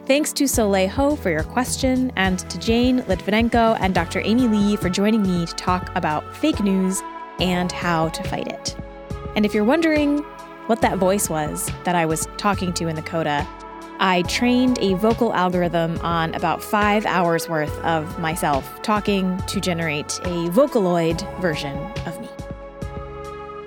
Thanks 0.06 0.32
to 0.34 0.48
Soleil 0.48 0.88
Ho 0.90 1.16
for 1.16 1.32
your 1.32 1.42
question, 1.42 2.12
and 2.16 2.38
to 2.38 2.60
Jane 2.60 3.02
Lytvynenko 3.02 3.80
and 3.82 3.96
Dr. 3.96 4.22
Amy 4.24 4.48
Lee 4.48 4.76
for 4.76 4.92
joining 4.92 5.24
me 5.24 5.48
to 5.48 5.56
talk 5.56 5.90
about 5.96 6.38
fake 6.38 6.60
news 6.60 7.02
and 7.40 7.72
how 7.72 8.10
to 8.10 8.22
fight 8.26 8.50
it. 8.50 8.78
And 9.36 9.48
if 9.48 9.56
you're 9.56 9.64
wondering 9.64 10.20
what 10.68 10.82
that 10.82 11.00
voice 11.00 11.28
was 11.28 11.72
that 11.86 11.96
I 11.96 12.06
was 12.06 12.28
talking 12.38 12.72
to 12.74 12.88
in 12.88 12.96
the 12.96 13.02
coda, 13.02 13.48
I 14.00 14.22
trained 14.24 14.80
a 14.80 14.96
vocal 14.96 15.34
algorithm 15.34 16.00
on 16.02 16.34
about 16.36 16.62
five 16.64 17.06
hours 17.06 17.48
worth 17.50 17.78
of 17.80 18.20
myself 18.20 18.82
talking 18.84 19.38
to 19.48 19.60
generate 19.60 20.20
a 20.20 20.50
Vocaloid 20.50 21.22
version 21.42 21.76
of 22.06 22.22
me. 22.22 22.30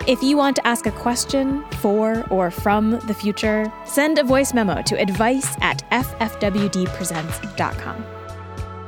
If 0.07 0.23
you 0.23 0.37
want 0.37 0.55
to 0.57 0.67
ask 0.67 0.87
a 0.87 0.93
question 0.93 1.65
for 1.81 2.25
or 2.31 2.51
from 2.51 2.93
the 3.07 3.15
future, 3.15 3.71
send 3.85 4.19
a 4.19 4.25
voice 4.25 4.55
memo 4.55 4.83
to 4.83 5.01
advice 5.01 5.57
at 5.61 5.89
ffwdpresents.com. 5.91 8.05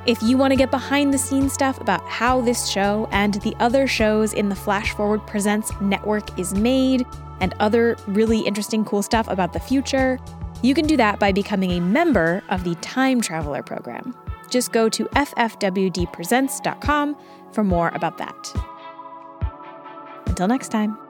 If 0.05 0.21
you 0.23 0.37
want 0.37 0.51
to 0.53 0.57
get 0.57 0.73
behind 0.73 1.15
the 1.15 1.19
scenes 1.19 1.53
stuff 1.53 1.81
about 1.81 2.03
how 2.09 2.41
this 2.41 2.67
show 2.67 3.09
and 3.13 3.35
the 3.35 3.55
other 3.61 3.87
shows 3.87 4.33
in 4.33 4.49
the 4.49 4.57
Flash 4.57 4.95
Forward 4.95 5.25
Presents 5.27 5.71
network 5.81 6.37
is 6.39 6.55
made, 6.55 7.07
and 7.41 7.55
other 7.61 7.97
really 8.07 8.41
interesting, 8.41 8.85
cool 8.85 9.03
stuff 9.03 9.29
about 9.29 9.53
the 9.53 9.61
future, 9.61 10.19
you 10.63 10.75
can 10.75 10.87
do 10.87 10.97
that 10.97 11.19
by 11.19 11.33
becoming 11.33 11.73
a 11.73 11.81
member 11.81 12.43
of 12.49 12.65
the 12.65 12.75
Time 12.77 13.21
Traveler 13.21 13.63
program. 13.63 14.15
Just 14.51 14.73
go 14.73 14.89
to 14.89 15.05
ffwdpresents.com 15.07 17.17
for 17.53 17.65
more 17.65 17.91
about 17.95 18.19
that. 18.19 18.53
Until 20.27 20.49
next 20.49 20.69
time. 20.69 21.02